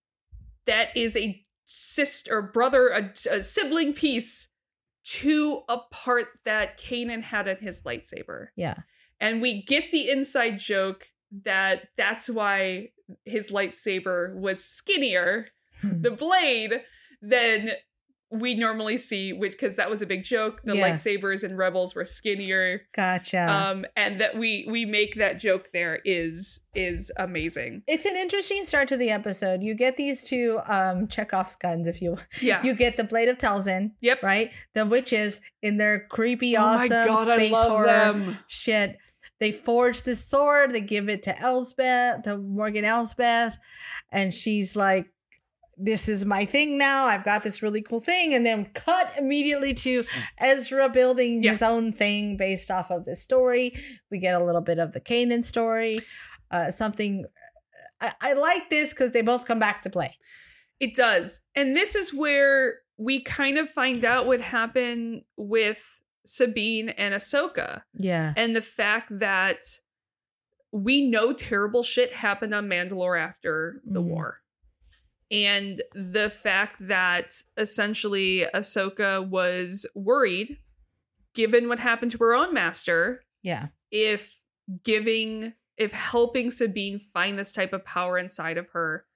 [0.66, 4.48] that is a sister, brother, a, a sibling piece
[5.04, 8.48] to a part that Kanan had in his lightsaber.
[8.56, 8.74] Yeah.
[9.20, 11.06] And we get the inside joke
[11.44, 12.90] that that's why
[13.24, 15.46] his lightsaber was skinnier,
[15.82, 16.82] the blade,
[17.20, 17.70] than
[18.32, 20.62] we normally see, which because that was a big joke.
[20.64, 20.90] The Yeah.
[20.90, 22.82] lightsabers and Rebels were skinnier.
[22.94, 23.40] Gotcha.
[23.46, 27.82] Um, and that we we make that joke there is is amazing.
[27.86, 29.62] it's an interesting start to the episode.
[29.62, 32.62] You get these two um Chekhov's guns, if you Yeah.
[32.62, 34.22] you get the blade of Talzin, yep.
[34.22, 34.50] right?
[34.72, 38.38] The witches in their creepy, Oh awesome God, space horror them.
[38.46, 38.96] shit.
[39.40, 43.56] They forge this sword, they give it to Elsbeth, to Morgan Elsbeth,
[44.10, 45.06] and she's like,
[45.76, 47.06] This is my thing now.
[47.06, 48.34] I've got this really cool thing.
[48.34, 50.04] And then cut immediately to
[50.38, 51.52] Ezra building Yeah.
[51.52, 53.72] his own thing based off of this story.
[54.10, 56.00] We get a little bit of the Kanan story.
[56.50, 57.24] Uh, something
[58.00, 60.16] I, I like this because they both come back to play.
[60.80, 61.44] It does.
[61.54, 67.82] And this is where we kind of find out what happened with Sabine and Ahsoka.
[67.94, 68.34] Yeah.
[68.36, 69.60] And the fact that
[70.72, 74.06] we know terrible shit happened on Mandalore after the Mhm.
[74.06, 74.41] war.
[75.32, 80.58] And the fact that essentially Ahsoka was worried,
[81.34, 83.68] given what happened to her own master, Yeah.
[83.90, 84.40] if
[84.84, 89.06] giving if helping Sabine find this type of power inside of her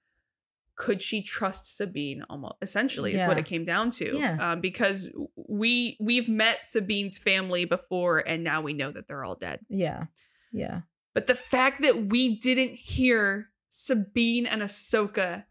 [0.75, 4.51] could she trust Sabine almost essentially is what it came down to Yeah.
[4.53, 9.35] um, because we we've met Sabine's family before and now we know that they're all
[9.35, 10.05] dead Yeah.
[10.51, 10.81] Yeah.
[11.13, 15.43] but the fact that we didn't hear Sabine and Ahsoka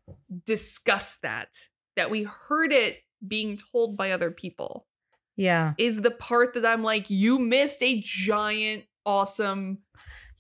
[0.44, 1.48] discuss that
[1.96, 4.86] that we heard it being told by other people
[5.36, 5.74] Yeah.
[5.78, 9.78] is the part that I'm like you missed a giant awesome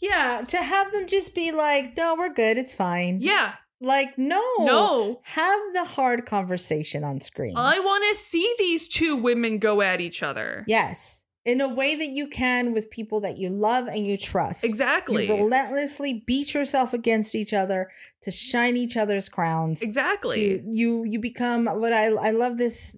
[0.00, 0.42] Yeah.
[0.48, 2.58] To have them just be like, no, we're good.
[2.58, 3.18] It's fine.
[3.20, 4.42] yeah Like, no.
[4.60, 7.54] no Have the hard conversation on screen.
[7.56, 10.64] I want to see these two women go at each other.
[10.66, 11.24] yes.
[11.46, 14.64] In a way that you can with people that you love and you trust.
[14.64, 15.28] Exactly.
[15.28, 17.88] You relentlessly beat yourself against each other
[18.22, 19.80] to shine each other's crowns.
[19.80, 20.58] exactly.
[20.58, 22.96] To, you you become what I I love this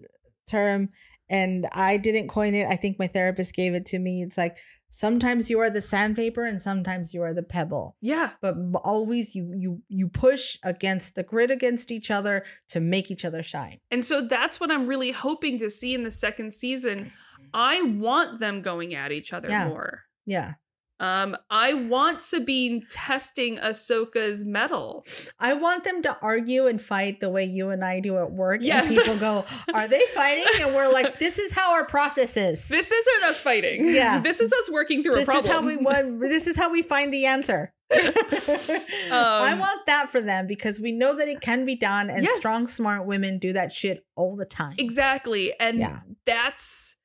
[0.48, 0.88] term
[1.30, 2.66] and I didn't coin it.
[2.66, 4.22] I think my therapist gave it to me.
[4.22, 4.56] It's like
[4.88, 7.96] sometimes you are the sandpaper and sometimes you are the pebble.
[8.00, 8.30] yeah.
[8.40, 13.24] But always you you you push against the grid against each other to make each
[13.24, 13.80] other shine.
[13.90, 17.12] And so that's what I'm really hoping to see in the second season.
[17.54, 19.68] I want them going at each other Yeah.
[19.68, 20.02] more.
[20.26, 20.54] Yeah.
[21.00, 25.04] Um, I want Sabine testing Ahsoka's metal.
[25.38, 28.62] I want them to argue and fight the way you and I do at work.
[28.64, 28.96] Yes.
[28.96, 30.44] And people go, Are they fighting?
[30.60, 32.66] And we're like, This is how our process is.
[32.66, 33.86] This isn't us fighting.
[33.94, 34.20] Yeah.
[34.22, 35.62] This is us working through This a is problem.
[35.62, 37.72] how we want this is how we find the answer.
[37.92, 42.24] I Um, want that for them because we know that it can be done and
[42.24, 42.36] Yes.
[42.38, 44.74] strong, smart women do that shit all the time.
[44.78, 45.54] Exactly.
[45.60, 46.00] And Yeah.
[46.26, 46.96] that's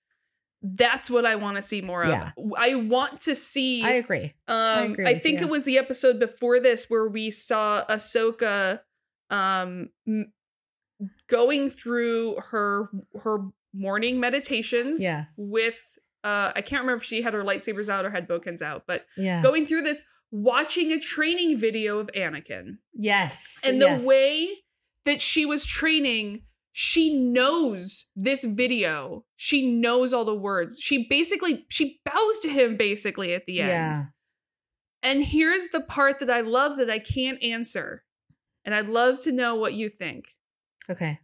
[0.66, 2.10] that's what I want to see more of.
[2.10, 2.32] Yeah.
[2.58, 4.34] I want to see I agree.
[4.48, 5.48] Um, agree I, think you.
[5.48, 8.80] it was the episode before this where we saw Ahsoka
[9.30, 9.90] um
[11.28, 12.90] going through her
[13.24, 13.40] her
[13.74, 15.26] morning meditations Yeah.
[15.36, 18.84] with uh I can't remember if she had her lightsabers out or had bokkens out,
[18.88, 19.42] but Yeah.
[19.42, 22.78] going through this watching a training video of Anakin.
[22.94, 23.60] yes.
[23.64, 24.06] And the yes.
[24.06, 24.50] way
[25.06, 26.44] that she was training,
[26.76, 29.26] she knows this video.
[29.36, 30.80] She knows all the words.
[30.82, 33.70] She basically she bows to him basically at the end.
[33.70, 34.04] Yeah.
[35.04, 38.04] And here's the part that I love that I can't answer.
[38.66, 40.30] And I'd love to know what you think.
[40.90, 41.20] Okay.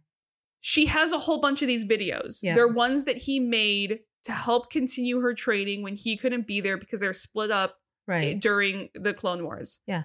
[0.60, 2.38] She has a whole bunch of these videos.
[2.42, 2.54] Yeah.
[2.54, 6.76] They're ones that he made to help continue her training when he couldn't be there
[6.76, 7.70] because they're split up
[8.08, 8.40] eh, Right.
[8.40, 9.80] during the Clone Wars.
[9.86, 10.04] Yeah.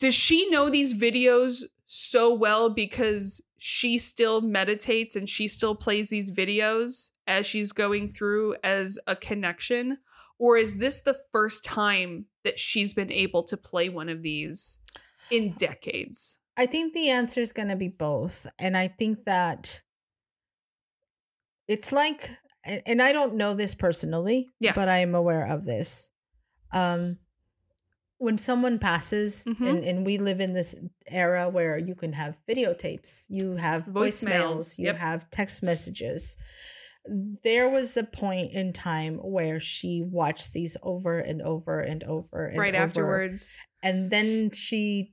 [0.00, 6.10] Does she know these videos so well because she still meditates and she still plays
[6.10, 9.98] these videos as she's going through as a connection?
[10.38, 14.78] or is this the first time that she's been able to play one of these
[15.30, 16.38] in decades?
[16.58, 18.46] I think the answer is going to be both.
[18.58, 19.80] And I think that
[21.68, 22.28] it's like,
[22.64, 24.72] and I don't know this personally, Yeah.
[24.74, 26.10] but I am aware of this.
[26.72, 27.16] Um,
[28.18, 29.68] when someone passes, Mhm.
[29.68, 30.74] and, and we live in this
[31.06, 34.96] era where you can have videotapes, you have Voicemails, voicemails, you yep.
[34.96, 36.36] have text messages.
[37.44, 42.46] There was a point in time where she watched these over and over and over
[42.46, 43.56] and right over afterwards.
[43.82, 45.12] and then she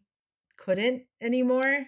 [0.57, 1.85] couldn't anymore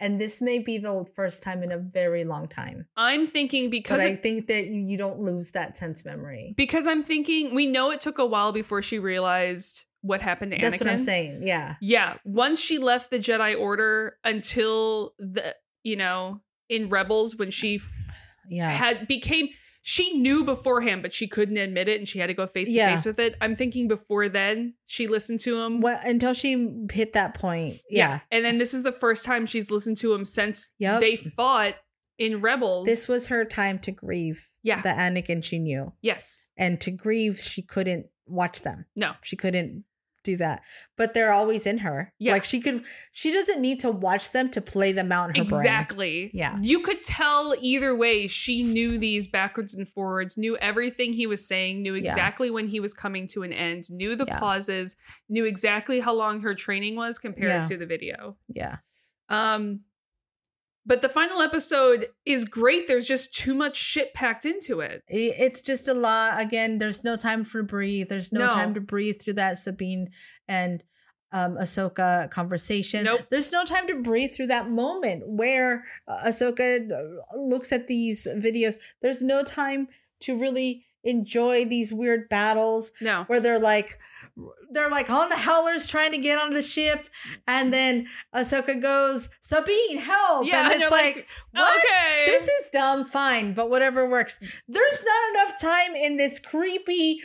[0.00, 3.96] and this may be the first time in a very long time I'm thinking because
[3.98, 7.66] but i it- think that you don't lose that sense memory because I'm thinking we
[7.66, 10.62] know it took a while before she realized what happened to Anakin.
[10.62, 15.96] that's what i'm saying yeah Yeah, once she left the Jedi Order until the you
[15.96, 17.80] know in Rebels when she
[18.48, 19.48] yeah had became
[19.82, 22.74] she knew beforehand but she couldn't admit it and she had to go face to
[22.78, 23.36] face with it.
[23.40, 25.80] I'm thinking before then she listened to him.
[25.80, 29.70] what, until she hit that point yeah, And then this is the first time she's
[29.70, 31.00] listened to him since Yep.
[31.00, 31.74] they fought
[32.18, 32.86] in Rebels.
[32.86, 34.80] this was her time to grieve Yeah.
[34.82, 36.50] the anakin she knew yes.
[36.56, 39.12] and to grieve she couldn't watch them No.
[39.22, 39.84] she couldn't
[40.28, 40.62] do that
[40.96, 42.32] but they're always in her Yeah.
[42.32, 45.48] like she could she doesn't need to watch them to play them out in her
[45.48, 46.30] brain Exactly.
[46.34, 46.58] Yeah.
[46.60, 51.46] You could tell either way she knew these backwards and forwards, knew everything he was
[51.46, 52.10] saying, knew Yeah.
[52.10, 54.38] exactly when he was coming to an end, knew the Yeah.
[54.38, 54.96] pauses,
[55.28, 57.64] knew exactly how long her training was compared Yeah.
[57.70, 58.36] to the video.
[58.48, 58.76] yeah
[59.28, 59.80] Um
[60.88, 62.86] but the final episode is great.
[62.88, 65.02] There's just too much shit packed into it.
[65.06, 68.50] It's just a lot again there's no time for breathe there's no, No.
[68.50, 70.10] time to breathe through that sabine
[70.48, 70.82] and
[71.30, 73.20] um ahsoka conversation Nope.
[73.30, 78.26] there's no time to breathe through that moment where uh, ahsoka uh, looks at these
[78.36, 79.88] videos there's no time
[80.20, 83.24] to really enjoy these weird battles No.
[83.28, 83.98] where they're like
[84.70, 87.08] they're like on the howlers trying to get on the ship
[87.46, 92.26] and then ahsoka goes sabine help Yeah, and and it's like, like, what okay.
[92.26, 97.20] this is dumb fine but whatever works there's not enough time in this creepy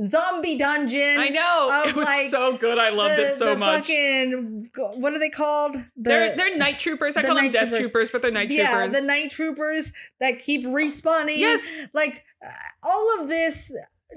[0.00, 1.82] zombie dungeon I know.
[1.86, 2.78] It was like, so good.
[2.78, 3.86] I loved the, it so the much.
[3.86, 7.16] fucking what are they called the, they're they're night troopers.
[7.16, 7.90] I the call them death troopers.
[7.90, 8.10] troopers.
[8.10, 9.00] but they're night yeah troopers.
[9.00, 11.80] the night troopers that keep respawning Yes.
[11.92, 12.50] like uh,
[12.82, 13.72] all of this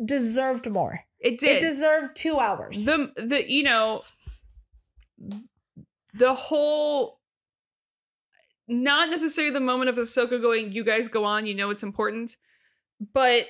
[0.05, 1.57] deserved more it did.
[1.57, 4.03] it deserved two hours the the you know
[6.13, 7.20] the whole
[8.68, 12.36] not necessarily the moment of Ahsoka going, you guys go on, you know it's important,
[13.13, 13.45] but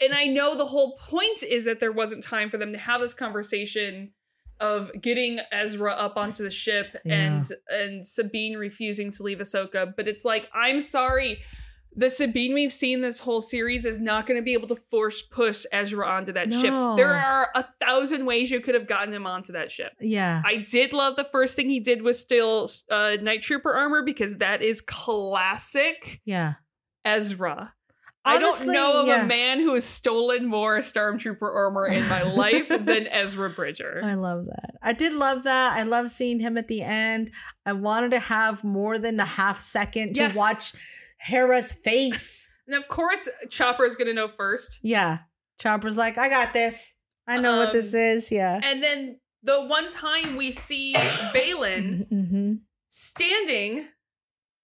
[0.00, 3.00] and I know the whole point is that there wasn't time for them to have
[3.00, 4.12] this conversation
[4.60, 7.14] of getting Ezra up onto the ship Yeah.
[7.36, 11.40] and and Sabine refusing to leave Ahsoka, but it's like I'm sorry.
[11.98, 15.20] The Sabine we've seen this whole series is not going to be able to force
[15.20, 16.70] push Ezra onto that ship.
[16.96, 19.92] There are a thousand ways you could have gotten him onto that ship.
[20.00, 24.02] yeah I did love the first thing he did was steal uh, Night Trooper armor
[24.04, 26.54] because that is classic yeah
[27.04, 27.74] Ezra.
[28.24, 29.24] I don't know of yeah.
[29.24, 34.02] a man who has stolen more Stormtrooper armor in my life than Ezra Bridger.
[34.04, 34.74] I love that.
[34.82, 35.78] I did love that.
[35.78, 37.30] I love seeing him at the end.
[37.64, 40.36] I wanted to have more than a half second to Yes.
[40.36, 40.72] watch
[41.18, 42.44] Hera's face.
[42.68, 44.80] And of course, Chopper is going to know first.
[44.82, 45.20] Yeah.
[45.58, 46.92] Chopper's like, I got this.
[47.26, 48.30] I know what this Um, is.
[48.30, 48.60] Yeah.
[48.62, 50.92] And then the one time we see
[51.34, 52.52] Baylan hmm
[52.90, 53.86] standing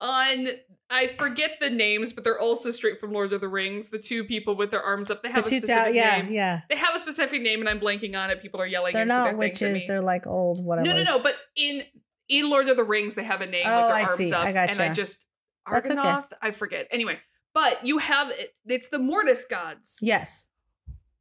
[0.03, 0.49] on
[0.91, 3.89] I forget the names, but they're also straight from Lord of the Rings.
[3.89, 5.23] The two people with their arms up.
[5.23, 6.31] They The have a specific yeah, name.
[6.33, 6.61] yeah.
[6.69, 8.43] They have a specific name, and I'm blanking on it.
[8.43, 8.93] People are yelling.
[8.93, 9.75] They're not their things at witches.
[9.75, 9.85] me.
[9.89, 10.87] They're like old whatever.
[10.89, 11.21] no, no, no.
[11.23, 11.85] But in
[12.29, 14.33] in Lord of the Rings, they have a name Oh, with their I arms see.
[14.33, 15.25] up, I and I just
[15.71, 16.23] That's okay.
[16.43, 16.89] I forget.
[16.91, 17.19] Anyway,
[17.53, 18.33] but you have
[18.67, 19.99] it's the Mortis gods.
[20.03, 20.49] Yes.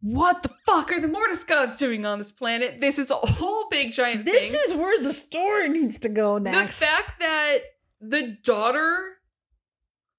[0.01, 2.81] What the fuck are the Mortis gods doing on this planet?
[2.81, 4.61] This is a whole big giant This thing.
[4.65, 6.79] is where the story needs to go next.
[6.79, 7.59] The fact that
[8.01, 9.13] the daughter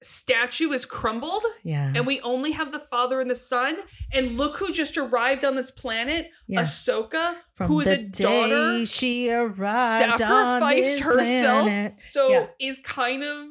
[0.01, 1.93] statue is crumbled yeah.
[1.95, 3.77] and we only have the father and the son,
[4.13, 6.63] and look who just arrived on this planet, yeah.
[6.63, 12.01] Ahsoka, From who the, the, day daughter she arrived on sacrificed this herself, planet.
[12.01, 12.47] so Yeah.
[12.61, 13.49] is kind of.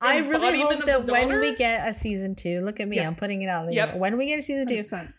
[0.00, 3.00] I really hope that when we get a season two, look at me.
[3.00, 3.72] I'm putting it out.
[3.72, 3.96] Yep.
[3.96, 5.12] When we get a season two, 100%.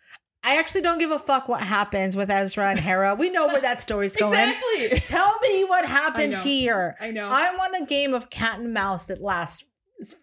[0.43, 3.15] I actually don't give a fuck what happens with Ezra and Hera.
[3.15, 4.33] We know where that story's going.
[4.33, 4.99] Exactly.
[4.99, 6.43] Tell me what happens know.
[6.43, 6.95] here.
[7.01, 7.27] I know.
[7.31, 9.65] I want a game of cat and mouse that lasts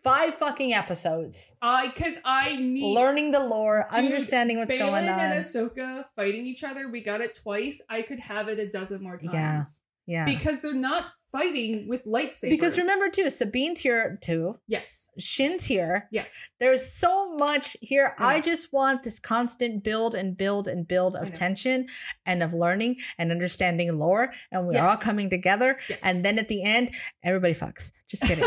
[0.05, 1.55] five fucking episodes.
[1.61, 5.19] I because I need Learning the lore, Dude, understanding what's Baylan going on.
[5.19, 6.89] and Ahsoka fighting each other.
[6.89, 7.83] We got it twice.
[7.89, 9.83] I could have it a dozen more times.
[10.07, 10.27] Yeah.
[10.27, 10.35] yeah.
[10.35, 12.51] because they're not fighting with lightsabers.
[12.51, 14.59] Because remember too, Sabine's here too.
[14.69, 16.09] yes, Shin's here.
[16.13, 18.15] yes, There's so much here.
[18.19, 21.87] I I just want this constant build and build and build of tension
[22.27, 24.33] and of learning and understanding lore.
[24.51, 25.79] And we're all coming together.
[25.89, 26.03] yes.
[26.05, 27.93] And then at the end, everybody fucks.
[28.09, 28.45] Just kidding.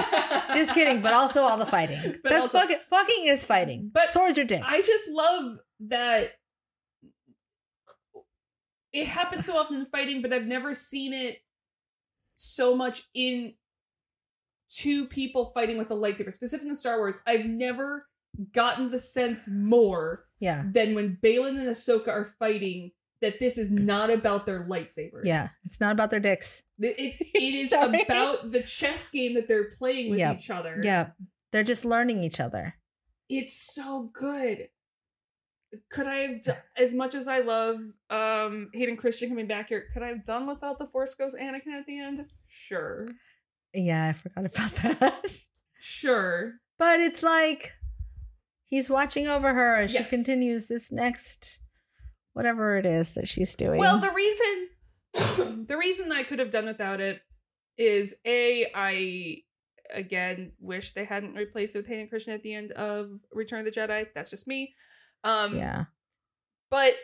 [0.54, 1.02] just kidding.
[1.02, 1.98] But also all the fighting.
[2.24, 3.90] But That's also- fucking fucking is fighting.
[3.94, 4.66] But swords are dicks.
[4.68, 6.34] I just love that
[8.94, 11.40] it happens so often in fighting, but I've never seen it
[12.36, 13.54] so much in
[14.70, 16.32] two people fighting with a lightsaber.
[16.32, 18.08] Specifically in Star Wars, I've never
[18.54, 20.64] gotten the sense more yeah.
[20.72, 22.92] than when Baylan and Ahsoka are fighting
[23.22, 25.24] that this is not about their lightsabers.
[25.24, 25.48] Yeah.
[25.64, 26.64] It's not about their dicks.
[26.80, 30.36] It's it is about the chess game that they're playing with Yep.
[30.36, 30.82] each other.
[30.84, 31.12] Yeah.
[31.52, 32.76] They're just learning each other.
[33.30, 34.68] it's so good.
[35.90, 37.78] Could I have done, as much as I love
[38.10, 41.78] um Hayden Christensen coming back here, could I have done without the Force Ghost Anakin
[41.80, 42.26] at the end?
[42.48, 43.06] Sure.
[43.74, 45.40] Yeah, I forgot about that.
[45.80, 46.54] Sure.
[46.80, 47.74] but it's like
[48.64, 50.10] he's watching over her as Yes.
[50.10, 51.60] she continues this next
[52.34, 53.80] whatever it is that she's doing.
[53.80, 54.70] Well, the reason
[55.68, 57.22] the reason I could have done without it
[57.78, 59.38] is a I
[59.94, 63.66] again wish they hadn't replaced it with Hayden Christensen at the end of Return of
[63.66, 64.08] the Jedi.
[64.16, 64.74] That's just me.
[65.26, 65.86] Um yeah.
[66.70, 66.96] but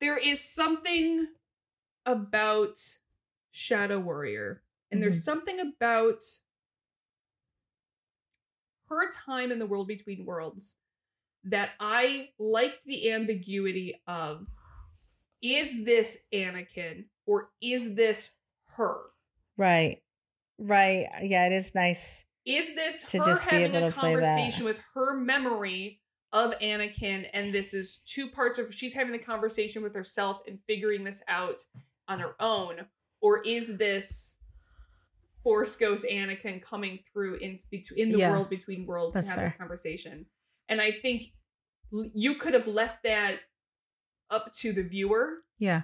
[0.00, 1.28] there is something
[2.04, 2.76] about
[3.50, 6.22] Shadow Warrior, and there's something about
[8.88, 10.76] her time in the world between worlds
[11.44, 14.48] that I liked the ambiguity of
[15.42, 18.32] is this Anakin or is this
[18.76, 18.96] her?
[19.56, 20.02] Right.
[20.58, 21.06] Right.
[21.22, 22.24] Yeah, it is nice.
[22.44, 26.00] Is this To her just be having a conversation with her memory
[26.36, 30.58] of Anakin, and this is two parts of she's having the conversation with herself and
[30.66, 31.64] figuring this out
[32.08, 32.84] on her own,
[33.22, 34.36] or is this
[35.42, 38.32] Force Ghost Anakin coming through in between in the Yeah.
[38.32, 40.26] world between worlds to have this conversation?
[40.68, 41.32] And I think
[41.90, 43.40] you could have left that
[44.30, 45.82] up to the viewer Yeah.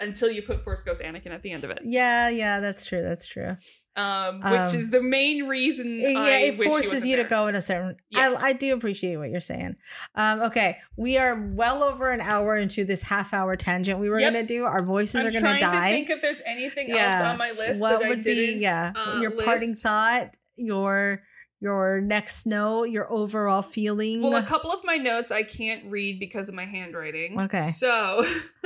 [0.00, 3.02] Until you put Force Ghost Anakin at the end of it, Yeah, yeah, that's true.
[3.02, 3.56] That's true.
[3.96, 6.00] um, which Um, is the main reason.
[6.00, 7.96] yeah, I it forces you to go in a certain.
[8.08, 8.34] Yeah.
[8.38, 9.76] I, I do appreciate what you're saying.
[10.14, 14.20] Um, okay, we are well over an hour into this half hour tangent we were
[14.20, 14.32] Yep.
[14.32, 14.64] gonna do.
[14.64, 15.88] Our voices I'm are gonna die.
[15.90, 19.18] to think if there's anything else on my list what that would be yeah uh,
[19.20, 19.82] your parting list.
[19.82, 21.22] thought, your
[21.60, 24.22] your next note, your overall feeling.
[24.22, 27.38] Well, a couple of my notes I can't read because of my handwriting.
[27.38, 27.68] Okay.
[27.70, 28.24] So,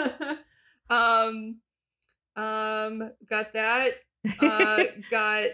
[0.90, 1.60] um,
[2.36, 3.92] um, got that.
[4.40, 5.44] Uh, got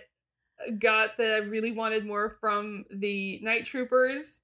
[0.79, 4.43] got the I really wanted more from the Night Troopers.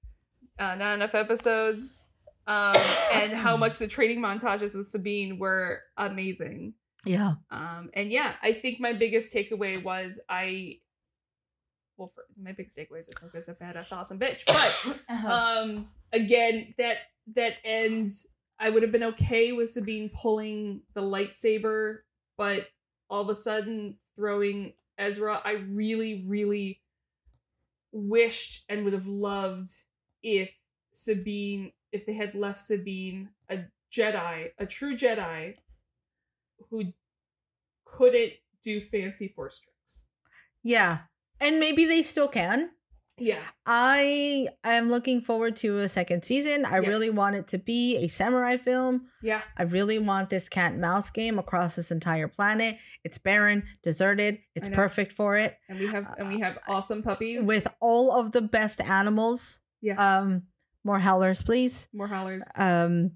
[0.58, 2.04] Uh, not enough episodes.
[2.46, 2.76] Um,
[3.12, 6.74] and how much the training montages with Sabine were amazing.
[7.04, 10.78] yeah, Um, and yeah, I think my biggest takeaway was I,
[11.96, 14.44] well, for, my biggest takeaway is Ahsoka's a badass, awesome bitch.
[14.46, 15.62] But Uh-huh.
[15.62, 16.98] um, again, that
[17.34, 18.26] that ends.
[18.58, 21.98] I would have been okay with Sabine pulling the lightsaber,
[22.38, 22.68] but
[23.10, 26.80] all of a sudden throwing Ezra, I really, really
[27.92, 29.68] wished and would have loved
[30.22, 30.58] if
[30.92, 33.60] Sabine, if they had left Sabine a
[33.92, 35.56] Jedi, a true Jedi,
[36.70, 36.92] who
[37.84, 40.04] couldn't do fancy force tricks.
[40.62, 41.00] yeah,
[41.40, 42.70] and maybe they still can.
[43.18, 43.38] Yeah.
[43.64, 46.64] I am looking forward to a second season.
[46.66, 46.86] I Yes.
[46.86, 49.06] really want it to be a samurai film.
[49.22, 49.40] Yeah.
[49.56, 52.76] I really want this cat and mouse game across this entire planet.
[53.04, 54.38] It's barren, deserted.
[54.54, 55.56] It's perfect for it.
[55.68, 59.60] And we have and we have awesome puppies With all of the best animals.
[59.80, 59.94] Yeah.
[60.18, 60.42] Um,
[60.84, 61.88] more howlers, please.
[61.92, 62.50] more howlers.
[62.56, 63.12] Um,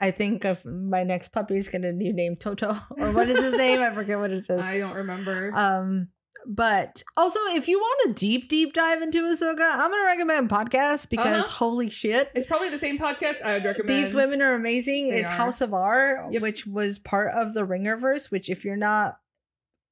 [0.00, 2.74] I think of my next puppy is gonna be named Toto.
[2.98, 3.80] Or what is his name?
[3.80, 4.60] I forget what it says.
[4.60, 5.52] I don't remember.
[5.54, 6.08] Um,
[6.46, 11.08] but also, if you want a deep, deep dive into Ahsoka, I'm gonna recommend podcast
[11.08, 11.48] because Uh-huh.
[11.50, 13.88] holy shit, it's probably the same podcast I would recommend.
[13.88, 15.10] these women are amazing.
[15.10, 15.32] They it's are.
[15.32, 16.42] House of R, Yep.
[16.42, 18.30] which was part of the Ringerverse.
[18.30, 19.18] Which, if you're not,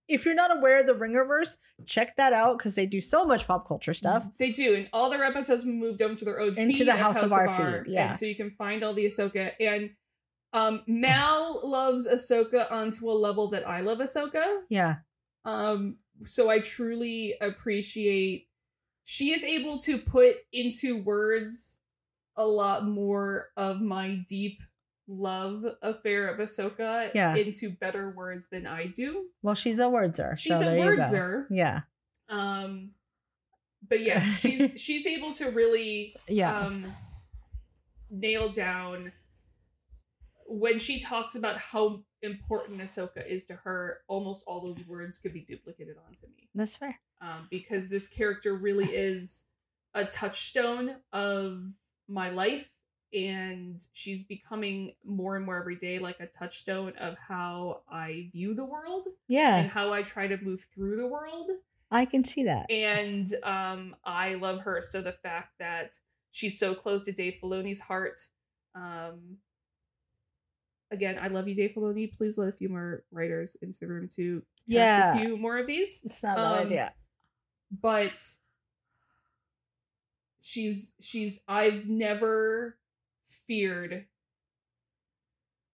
[0.08, 1.56] if you're not aware of the Ringerverse,
[1.86, 4.26] check that out because they do so much pop culture stuff.
[4.38, 6.98] They do, and all their episodes moved over to their own Into feed the at
[6.98, 8.08] House of R feed, yeah.
[8.08, 9.52] and so you can find all the Ahsoka.
[9.60, 9.90] And
[10.52, 14.62] um, Mal loves Ahsoka onto a level that I love Ahsoka.
[14.68, 14.96] Yeah,
[15.44, 18.48] Um, so I truly appreciate
[19.04, 21.78] she is able to put into words
[22.36, 24.60] a lot more of my deep
[25.08, 27.34] love affair of Ahsoka Yeah.
[27.34, 29.26] into better words than I do.
[29.42, 30.38] well, she's a wordser.
[30.38, 31.02] She's so a there you go.
[31.02, 31.46] wordser.
[31.50, 31.80] Yeah,
[32.28, 32.92] Um,
[33.88, 36.84] but yeah, she's she's able to really yeah, um
[38.10, 39.12] nail down
[40.50, 45.32] when she talks about how important Ahsoka is to her, almost all those words could
[45.32, 46.48] be duplicated onto me.
[46.54, 46.98] That's fair.
[47.20, 49.44] Um, because this character really is
[49.94, 51.62] a touchstone of
[52.08, 52.76] my life,
[53.12, 58.54] and she's becoming more and more every day like a touchstone of how I view
[58.54, 59.56] the world Yeah.
[59.56, 61.50] and how I try to move through the world
[61.92, 62.70] I can see that.
[62.70, 65.94] and um i love her so the fact that
[66.30, 68.20] she's so close to dave filoni's heart
[68.76, 69.38] um
[70.90, 74.08] again i love you dave filoni please let a few more writers into the room
[74.08, 75.14] to Yeah.
[75.14, 76.94] a few more of these It's not a bad Um, idea.
[77.82, 78.20] but
[80.38, 82.78] she's she's i've never
[83.46, 84.06] feared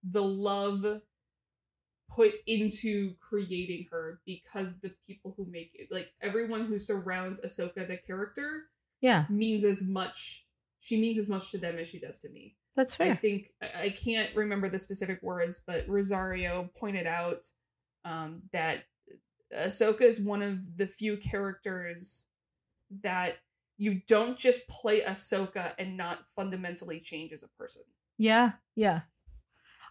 [0.03, 1.01] the love
[2.09, 7.87] put into creating her because the people who make it like everyone who surrounds Ahsoka
[7.87, 8.63] the character
[9.01, 10.45] Yeah, means as much
[10.79, 12.55] she means as much to them as she does to me.
[12.77, 13.11] That's fair.
[13.11, 17.47] I think I can't remember the specific words, but Rosario pointed out
[18.05, 18.83] um, that
[19.53, 22.27] Ahsoka is one of the few characters
[23.01, 23.37] that
[23.77, 27.81] you don't just play Ahsoka and not fundamentally change as a person.
[28.17, 29.01] Yeah, yeah.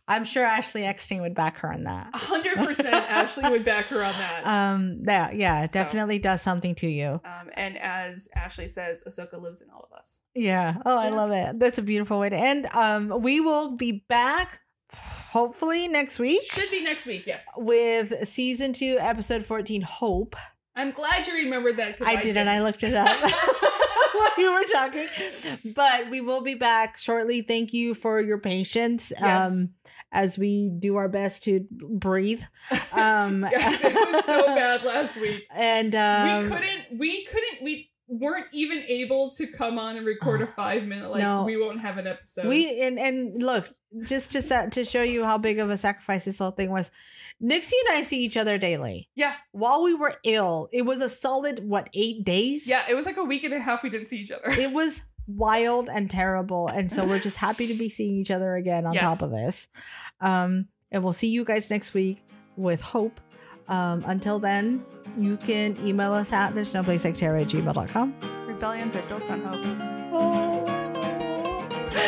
[0.08, 2.10] I'm sure Ashley Eckstein would back her on that.
[2.14, 4.42] hundred percent, Ashley would back her on that.
[4.46, 7.20] Um, that yeah, it So- definitely does something to you.
[7.24, 10.22] Um, and as Ashley says, Ahsoka lives in all of us.
[10.34, 10.76] Yeah.
[10.86, 11.58] Oh, I love it.
[11.58, 12.66] That's a beautiful way to end.
[12.72, 14.60] Um, we will be back
[14.92, 17.26] hopefully next week Should be next week.
[17.26, 19.82] Yes, with season two, episode fourteen.
[19.82, 20.36] Hope.
[20.76, 21.98] I'm glad you remembered that.
[21.98, 23.08] 'cause I did, and I looked it up
[24.36, 25.06] while you were talking.
[25.74, 27.42] But we will be back shortly.
[27.42, 29.12] Thank you for your patience.
[29.20, 29.52] Yes.
[29.52, 29.74] Um,
[30.12, 32.42] as we do our best to breathe.
[32.92, 35.46] Um, it was so bad last week.
[35.54, 36.98] And um, we couldn't.
[36.98, 37.62] We couldn't.
[37.62, 41.10] We weren't even able to come on and record a five minute.
[41.10, 41.44] Like No.
[41.44, 42.46] we won't have an episode.
[42.46, 43.68] We and and look,
[44.04, 46.90] just to set to show you how big of a sacrifice this whole thing was.
[47.40, 49.10] Nixie and I see each other daily.
[49.14, 52.66] yeah, While we were ill, it was a solid what eight days.
[52.68, 52.84] yeah.
[52.88, 54.48] It was like a week and a half we didn't see each other.
[54.58, 58.54] it was wild and terrible, and so we're just happy to be seeing each other
[58.54, 59.02] again on Yes.
[59.02, 59.68] top of this.
[60.20, 62.22] Um, and we'll see you guys next week
[62.56, 63.20] with hope.
[63.68, 64.84] Um, until then,
[65.18, 68.14] you can email us at there's no place like terra at gmail.com.
[68.46, 69.56] Rebellions are built on hope.
[70.12, 70.66] Oh,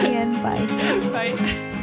[0.03, 1.37] and bye.
[1.37, 1.75] Bye.